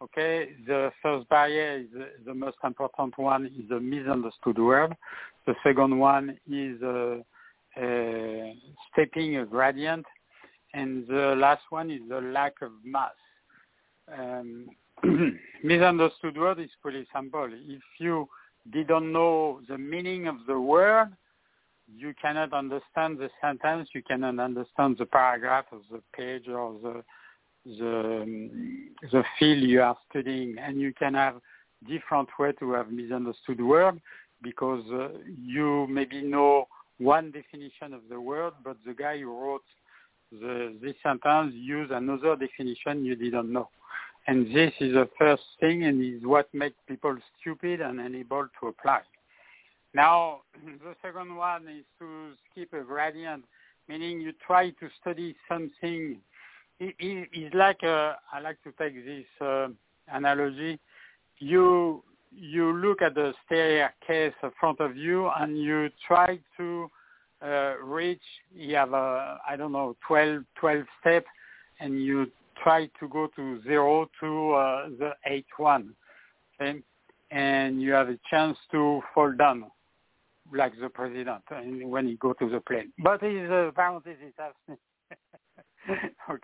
Okay, 0.02 0.50
the 0.66 0.90
first 1.02 1.26
barrier 1.30 1.78
is 1.78 1.86
the, 2.26 2.34
most 2.34 2.58
important 2.62 3.16
one 3.16 3.46
is 3.46 3.66
the 3.70 3.80
misunderstood 3.80 4.58
word. 4.58 4.94
The 5.46 5.54
second 5.64 5.98
one 5.98 6.36
is 6.50 6.82
uh, 6.82 7.16
uh, 7.80 8.52
stepping 8.92 9.38
a 9.38 9.46
gradient, 9.46 10.04
and 10.74 11.06
the 11.06 11.34
last 11.38 11.62
one 11.70 11.90
is 11.90 12.02
the 12.10 12.20
lack 12.20 12.54
of 12.60 12.72
mass. 12.84 13.12
Um, 14.12 14.68
misunderstood 15.64 16.36
word 16.36 16.60
is 16.60 16.70
pretty 16.82 17.06
simple. 17.14 17.48
If 17.50 17.82
you 17.98 18.28
didn't 18.70 19.10
know 19.10 19.60
the 19.66 19.78
meaning 19.78 20.26
of 20.26 20.36
the 20.46 20.60
word, 20.60 21.08
you 21.88 22.12
cannot 22.20 22.52
understand 22.52 23.18
the 23.18 23.30
sentence, 23.40 23.88
you 23.94 24.02
cannot 24.02 24.38
understand 24.40 24.96
the 24.98 25.06
paragraph 25.06 25.66
or 25.72 25.80
the 25.90 26.02
page 26.14 26.48
or 26.48 26.74
the 26.82 27.02
the 27.66 28.88
the 29.12 29.24
field 29.38 29.62
you 29.62 29.82
are 29.82 29.96
studying, 30.08 30.56
and 30.58 30.80
you 30.80 30.92
can 30.94 31.14
have 31.14 31.40
different 31.88 32.28
way 32.38 32.52
to 32.52 32.72
have 32.72 32.90
misunderstood 32.90 33.60
word 33.60 34.00
because 34.42 34.84
uh, 34.92 35.08
you 35.44 35.86
maybe 35.88 36.22
know 36.22 36.68
one 36.98 37.30
definition 37.30 37.92
of 37.92 38.00
the 38.08 38.20
word, 38.20 38.52
but 38.64 38.76
the 38.86 38.94
guy 38.94 39.18
who 39.18 39.30
wrote 39.30 39.64
the, 40.32 40.74
this 40.82 40.94
sentence 41.02 41.52
used 41.54 41.92
another 41.92 42.36
definition 42.36 43.04
you 43.04 43.14
didn't 43.14 43.52
know. 43.52 43.68
And 44.26 44.46
this 44.54 44.72
is 44.80 44.94
the 44.94 45.08
first 45.18 45.42
thing 45.60 45.84
and 45.84 46.02
is 46.02 46.26
what 46.26 46.52
makes 46.52 46.76
people 46.88 47.16
stupid 47.40 47.80
and 47.80 48.00
unable 48.00 48.48
to 48.60 48.68
apply. 48.68 49.02
Now, 49.94 50.40
the 50.64 50.94
second 51.02 51.36
one 51.36 51.68
is 51.68 51.84
to 52.00 52.32
skip 52.50 52.72
a 52.72 52.82
gradient, 52.82 53.44
meaning 53.88 54.20
you 54.20 54.32
try 54.44 54.70
to 54.70 54.88
study 55.00 55.36
something. 55.48 56.18
It, 56.78 56.94
it, 56.98 57.28
it's 57.32 57.54
like, 57.54 57.82
I 57.82 58.40
like 58.42 58.62
to 58.64 58.72
take 58.72 58.94
this 59.04 59.24
uh, 59.40 59.68
analogy. 60.12 60.78
You, 61.38 62.02
you 62.30 62.72
look 62.76 63.02
at 63.02 63.14
the 63.14 63.32
staircase 63.46 64.34
in 64.42 64.50
front 64.60 64.80
of 64.80 64.96
you 64.96 65.28
and 65.38 65.58
you 65.58 65.88
try 66.06 66.38
to 66.56 66.90
uh, 67.42 67.74
reach, 67.82 68.20
you 68.54 68.74
have, 68.76 68.92
a, 68.92 69.38
I 69.48 69.56
don't 69.56 69.72
know, 69.72 69.96
12, 70.06 70.42
12 70.58 70.84
steps 71.00 71.26
and 71.80 72.02
you 72.02 72.30
try 72.62 72.88
to 73.00 73.08
go 73.08 73.28
to 73.36 73.62
zero 73.62 74.08
to 74.20 74.52
uh, 74.52 74.88
the 74.98 75.12
eighth 75.26 75.46
one. 75.56 75.94
Okay? 76.60 76.80
And 77.30 77.82
you 77.82 77.92
have 77.92 78.08
a 78.08 78.18
chance 78.30 78.56
to 78.72 79.02
fall 79.14 79.32
down 79.32 79.64
like 80.54 80.72
the 80.80 80.88
president 80.88 81.42
when 81.82 82.06
he 82.06 82.14
go 82.16 82.32
to 82.34 82.48
the 82.48 82.60
plane. 82.60 82.92
But 83.02 83.22
his 83.22 83.50
uh, 83.50 83.70
parenthesis 83.74 84.32
is 84.68 84.76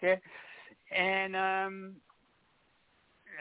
okay. 0.03 0.21
And 0.97 1.37
um, 1.37 1.93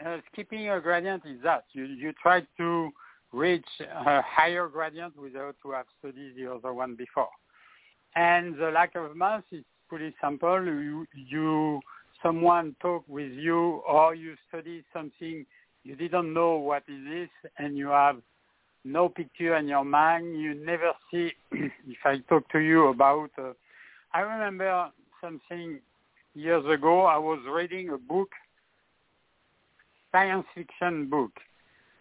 uh, 0.04 0.18
skipping 0.32 0.68
a 0.70 0.80
gradient 0.80 1.22
is 1.26 1.42
that 1.42 1.64
you 1.72 1.84
you 1.84 2.12
try 2.22 2.42
to 2.58 2.90
reach 3.32 3.66
a 3.80 4.22
higher 4.22 4.68
gradient 4.68 5.16
without 5.18 5.56
to 5.62 5.72
have 5.72 5.86
studied 5.98 6.34
the 6.36 6.52
other 6.52 6.72
one 6.72 6.94
before. 6.94 7.28
And 8.14 8.56
the 8.58 8.70
lack 8.70 8.94
of 8.94 9.16
mass 9.16 9.42
is 9.50 9.64
pretty 9.88 10.14
simple. 10.22 10.62
You, 10.64 11.06
you 11.14 11.80
someone 12.22 12.76
talk 12.80 13.04
with 13.08 13.32
you 13.32 13.82
or 13.88 14.14
you 14.14 14.34
study 14.48 14.84
something 14.92 15.44
you 15.84 15.96
didn't 15.96 16.32
know 16.32 16.56
what 16.56 16.84
is 16.88 17.04
this 17.08 17.50
and 17.58 17.76
you 17.76 17.88
have 17.88 18.16
no 18.84 19.08
picture 19.08 19.56
in 19.56 19.66
your 19.66 19.84
mind. 19.84 20.40
You 20.40 20.54
never 20.54 20.92
see, 21.10 21.32
if 21.52 21.98
I 22.04 22.18
talk 22.28 22.48
to 22.52 22.58
you 22.58 22.88
about, 22.88 23.30
uh, 23.38 23.52
I 24.12 24.20
remember 24.20 24.90
something 25.20 25.80
years 26.34 26.64
ago, 26.66 27.02
I 27.02 27.18
was 27.18 27.40
reading 27.50 27.90
a 27.90 27.98
book, 27.98 28.30
science 30.10 30.46
fiction 30.54 31.08
book, 31.08 31.32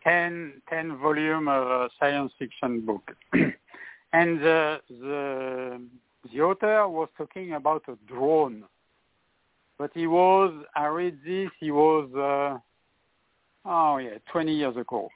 10, 0.04 0.62
10 0.70 0.98
volume 0.98 1.48
of 1.48 1.68
a 1.68 1.90
science 2.00 2.32
fiction 2.40 2.86
book. 2.86 3.12
and 3.34 4.40
the, 4.40 4.80
the, 4.90 5.82
the 6.32 6.42
author 6.42 6.88
was 6.88 7.10
talking 7.18 7.54
about 7.54 7.84
a 7.88 7.96
drone. 8.12 8.64
But 9.78 9.92
he 9.94 10.08
was, 10.08 10.54
I 10.76 10.86
read 10.88 11.20
this, 11.26 11.50
he 11.60 11.72
was, 11.72 12.10
uh, 12.16 12.60
oh 13.66 13.98
yeah, 13.98 14.18
20 14.32 14.54
years 14.54 14.78
ago 14.78 15.10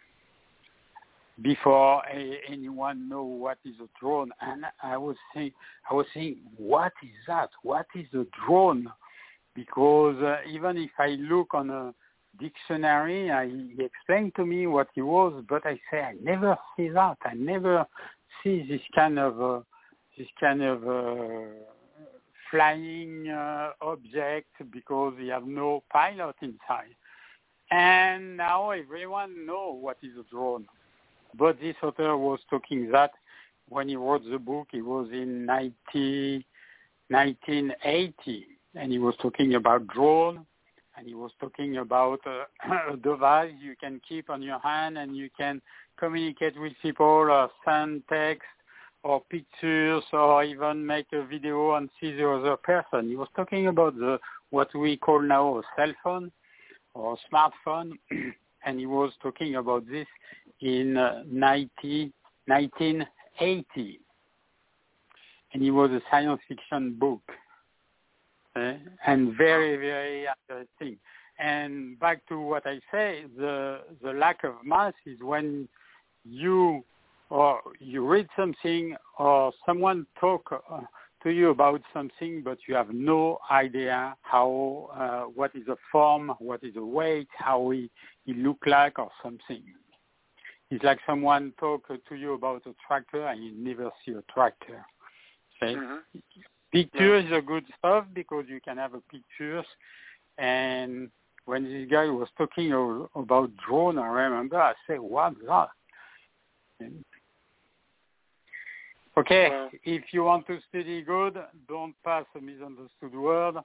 before 1.42 2.02
anyone 2.50 3.10
know 3.10 3.24
what 3.24 3.58
is 3.66 3.76
a 3.82 4.00
drone. 4.00 4.32
And 4.42 4.66
I 4.82 4.98
was 4.98 5.18
saying, 5.34 5.52
I 5.90 5.94
was 5.94 6.06
saying, 6.14 6.38
what 6.58 6.94
is 7.04 7.10
that? 7.28 7.50
What 7.64 7.88
is 7.94 8.08
a 8.14 8.26
drone? 8.46 8.88
Because 9.56 10.22
uh, 10.22 10.38
even 10.50 10.78
if 10.78 10.92
I 11.00 11.16
look 11.20 11.54
on 11.54 11.70
a 11.70 11.94
dictionary, 12.40 13.32
I, 13.32 13.48
he 13.48 13.78
explained 13.80 14.34
to 14.36 14.46
me 14.46 14.68
what 14.68 14.90
it 14.96 15.02
was, 15.02 15.44
but 15.48 15.66
I 15.66 15.80
say 15.90 16.02
I 16.02 16.14
never 16.22 16.58
see 16.76 16.90
that. 16.90 17.18
I 17.24 17.34
never 17.34 17.86
see 18.44 18.66
this 18.68 18.82
kind 18.94 19.18
of 19.18 19.42
uh, 19.42 19.62
this 20.18 20.28
kind 20.40 20.62
of 20.62 20.88
uh, 20.88 21.48
flying 22.52 23.28
uh, 23.30 23.72
object 23.82 24.50
because 24.72 25.14
you 25.20 25.32
have 25.32 25.46
no 25.46 25.84
pilot 25.92 26.36
inside. 26.42 26.96
And 27.72 28.38
now 28.38 28.72
everyone 28.72 29.46
know 29.46 29.78
what 29.80 29.98
is 30.04 30.12
a 30.20 30.24
drone. 30.30 30.66
But 31.38 31.60
this 31.60 31.76
author 31.82 32.16
was 32.16 32.40
talking 32.50 32.92
that 32.92 33.12
when 33.68 33.90
he 33.90 33.96
wrote 33.96 34.24
the 34.30 34.38
book, 34.38 34.68
it 34.74 34.84
was 34.84 35.10
in 35.12 35.46
19, 35.46 36.44
1980, 37.10 38.46
and 38.76 38.92
he 38.92 39.00
was 39.00 39.16
talking 39.22 39.56
about 39.56 39.88
drone, 39.88 40.46
and 40.98 41.08
he 41.08 41.14
was 41.14 41.32
talking 41.40 41.78
about 41.78 42.20
uh, 42.26 42.44
a 42.94 42.98
device 42.98 43.54
you 43.62 43.76
can 43.80 44.02
keep 44.08 44.30
on 44.30 44.42
your 44.42 44.60
hand, 44.60 44.98
and 44.98 45.16
you 45.16 45.30
can 45.38 45.62
communicate 45.98 46.60
with 46.60 46.74
people 46.82 47.06
or 47.06 47.50
send 47.66 48.04
text 48.10 48.48
or 49.04 49.22
pictures 49.30 50.04
or 50.14 50.44
even 50.44 50.86
make 50.86 51.06
a 51.14 51.24
video 51.26 51.76
and 51.76 51.90
see 52.02 52.12
the 52.12 52.28
other 52.28 52.58
person. 52.58 53.08
He 53.08 53.16
was 53.16 53.28
talking 53.36 53.68
about 53.68 53.96
the 53.96 54.20
what 54.50 54.74
we 54.76 54.98
call 54.98 55.22
now 55.22 55.60
a 55.60 55.62
cell 55.76 55.94
phone 56.04 56.32
or 56.94 57.18
smartphone, 57.32 57.92
and 58.66 58.80
he 58.80 58.86
was 58.86 59.12
talking 59.22 59.56
about 59.56 59.86
this 59.88 60.08
in 60.62 60.98
uh, 60.98 61.24
90, 61.30 62.12
1980. 62.48 64.00
And 65.54 65.64
it 65.64 65.72
was 65.72 65.92
a 65.92 66.02
science 66.10 66.42
fiction 66.48 66.96
book. 67.00 67.22
Uh, 68.56 68.74
and 69.06 69.36
very, 69.38 69.76
very 69.76 70.26
interesting. 70.50 70.98
And 71.40 72.00
back 72.00 72.26
to 72.28 72.40
what 72.40 72.66
I 72.66 72.80
say, 72.92 73.26
the, 73.38 73.82
the 74.02 74.14
lack 74.14 74.44
of 74.44 74.54
mass 74.64 74.94
is 75.06 75.20
when 75.22 75.68
you 76.24 76.84
or 77.30 77.60
you 77.80 78.06
read 78.06 78.28
something 78.36 78.96
or 79.18 79.52
someone 79.66 80.06
talk 80.20 80.64
uh, 80.72 80.82
to 81.24 81.32
you 81.32 81.50
about 81.50 81.82
something, 81.94 82.42
but 82.44 82.58
you 82.68 82.76
have 82.76 82.94
no 82.94 83.40
idea 83.52 84.16
how, 84.22 84.90
uh, 84.96 85.30
what 85.32 85.52
is 85.56 85.66
the 85.66 85.76
form, 85.92 86.32
what 86.40 86.64
is 86.64 86.76
the 86.76 86.86
weight, 86.86 87.28
how 87.38 87.70
he, 87.72 87.90
he 88.26 88.34
look 88.34 88.60
like 88.68 89.00
or 89.00 89.10
something. 89.24 89.64
It's 90.70 90.84
like 90.84 91.00
someone 91.06 91.54
talk 91.60 91.88
to 91.88 92.16
you 92.16 92.34
about 92.34 92.64
a 92.66 92.76
tractor 92.88 93.28
and 93.28 93.44
you 93.44 93.54
never 93.58 93.92
see 94.06 94.14
a 94.14 94.24
tractor. 94.32 94.86
Okay? 95.62 95.76
Mm-hmm. 95.76 96.20
Pictures 96.76 97.26
yeah. 97.30 97.38
are 97.38 97.42
good 97.42 97.64
stuff 97.80 98.04
because 98.14 98.44
you 98.50 98.60
can 98.60 98.76
have 98.76 98.94
a 98.96 99.02
pictures. 99.10 99.66
And 100.38 101.10
when 101.46 101.64
this 101.64 101.90
guy 101.90 102.06
was 102.08 102.28
talking 102.38 102.74
about 103.16 103.52
drone, 103.66 103.98
I 103.98 104.08
remember 104.08 104.62
I 104.62 104.74
said, 104.86 105.00
"What's 105.00 105.38
that?" 105.48 105.70
okay, 109.18 109.70
if 109.86 110.04
you 110.12 110.26
want 110.26 110.48
to 110.48 110.60
study 110.68 111.02
good, 111.02 111.38
don't 111.70 111.96
pass 112.04 112.26
a 112.36 112.42
misunderstood 112.42 113.14
word. 113.14 113.56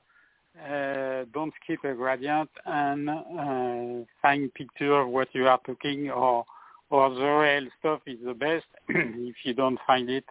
Uh, 0.57 1.25
don't 1.33 1.53
skip 1.63 1.83
a 1.85 1.95
gradient 1.95 2.51
and 2.65 3.11
uh, 3.11 4.05
find 4.23 4.55
picture 4.55 5.01
of 5.01 5.09
what 5.09 5.29
you 5.33 5.49
are 5.49 5.61
talking 5.67 6.11
or 6.11 6.45
or 6.91 7.11
the 7.11 7.25
real 7.25 7.69
stuff 7.81 8.01
is 8.07 8.19
the 8.25 8.35
best. 8.35 8.67
if 8.89 9.37
you 9.45 9.55
don't 9.55 9.79
find 9.85 10.09
it, 10.09 10.25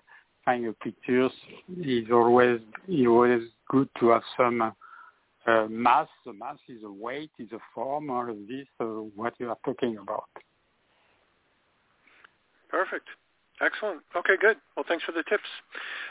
find 0.49 0.63
your 0.63 0.73
pictures. 0.73 1.31
It's 1.77 2.09
always 2.11 2.59
it's 2.87 3.07
always 3.07 3.43
good 3.69 3.89
to 3.99 4.09
have 4.09 4.23
some 4.35 4.61
uh, 4.61 5.67
mass. 5.69 6.07
The 6.25 6.33
mass 6.33 6.57
is 6.67 6.83
a 6.83 6.91
weight, 6.91 7.31
is 7.37 7.51
a 7.51 7.59
form, 7.73 8.09
all 8.09 8.29
of 8.29 8.37
this, 8.47 8.65
uh, 8.79 8.85
what 9.15 9.33
you 9.39 9.49
are 9.49 9.57
talking 9.63 9.97
about. 9.97 10.29
Perfect. 12.69 13.07
Excellent. 13.61 13.99
Okay, 14.15 14.35
good. 14.39 14.55
Well, 14.75 14.85
thanks 14.87 15.03
for 15.03 15.11
the 15.11 15.23
tips. 15.29 15.43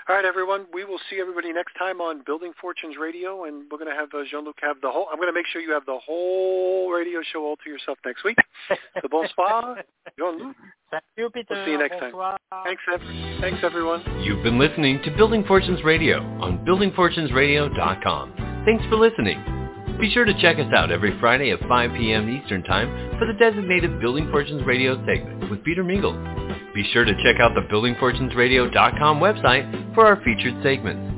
All 0.08 0.14
right, 0.14 0.24
everyone. 0.24 0.66
We 0.72 0.84
will 0.84 1.00
see 1.08 1.18
everybody 1.18 1.50
next 1.50 1.72
time 1.78 1.98
on 2.00 2.22
Building 2.26 2.52
Fortunes 2.60 2.96
Radio, 3.00 3.44
and 3.44 3.64
we're 3.72 3.78
going 3.78 3.90
to 3.90 3.96
have 3.98 4.10
uh, 4.12 4.22
Jean-Luc 4.30 4.56
have 4.60 4.76
the 4.82 4.90
whole. 4.90 5.08
I'm 5.10 5.16
going 5.16 5.30
to 5.30 5.32
make 5.32 5.46
sure 5.50 5.62
you 5.62 5.72
have 5.72 5.86
the 5.86 5.98
whole 5.98 6.90
radio 6.92 7.20
show 7.32 7.42
all 7.42 7.56
to 7.64 7.70
yourself 7.70 7.96
next 8.04 8.22
week. 8.22 8.36
the 9.02 9.08
bonsoir, 9.08 9.82
Jean-Luc. 10.18 10.56
Thank 10.90 11.04
you, 11.16 11.30
Peter. 11.30 11.46
We'll 11.50 11.64
see 11.64 11.70
you 11.72 11.78
next 11.78 11.98
bonsoir. 12.00 12.32
time. 12.32 12.37
Thanks, 12.64 12.82
thanks, 13.42 13.58
everyone. 13.62 14.02
You've 14.24 14.42
been 14.42 14.58
listening 14.58 15.02
to 15.04 15.10
Building 15.10 15.44
Fortunes 15.44 15.84
Radio 15.84 16.22
on 16.40 16.64
BuildingFortunesRadio.com. 16.64 18.62
Thanks 18.64 18.84
for 18.86 18.96
listening. 18.96 19.38
Be 20.00 20.10
sure 20.10 20.24
to 20.24 20.32
check 20.40 20.56
us 20.58 20.72
out 20.72 20.90
every 20.90 21.18
Friday 21.20 21.50
at 21.50 21.60
5 21.68 21.90
p.m. 21.98 22.26
Eastern 22.30 22.62
Time 22.62 23.18
for 23.18 23.26
the 23.26 23.34
designated 23.34 24.00
Building 24.00 24.30
Fortunes 24.30 24.64
Radio 24.64 24.96
segment 25.04 25.50
with 25.50 25.62
Peter 25.62 25.84
Mingils. 25.84 26.72
Be 26.74 26.88
sure 26.90 27.04
to 27.04 27.12
check 27.22 27.38
out 27.38 27.52
the 27.54 27.68
BuildingFortunesRadio.com 27.70 29.20
website 29.20 29.94
for 29.94 30.06
our 30.06 30.16
featured 30.24 30.54
segments. 30.62 31.17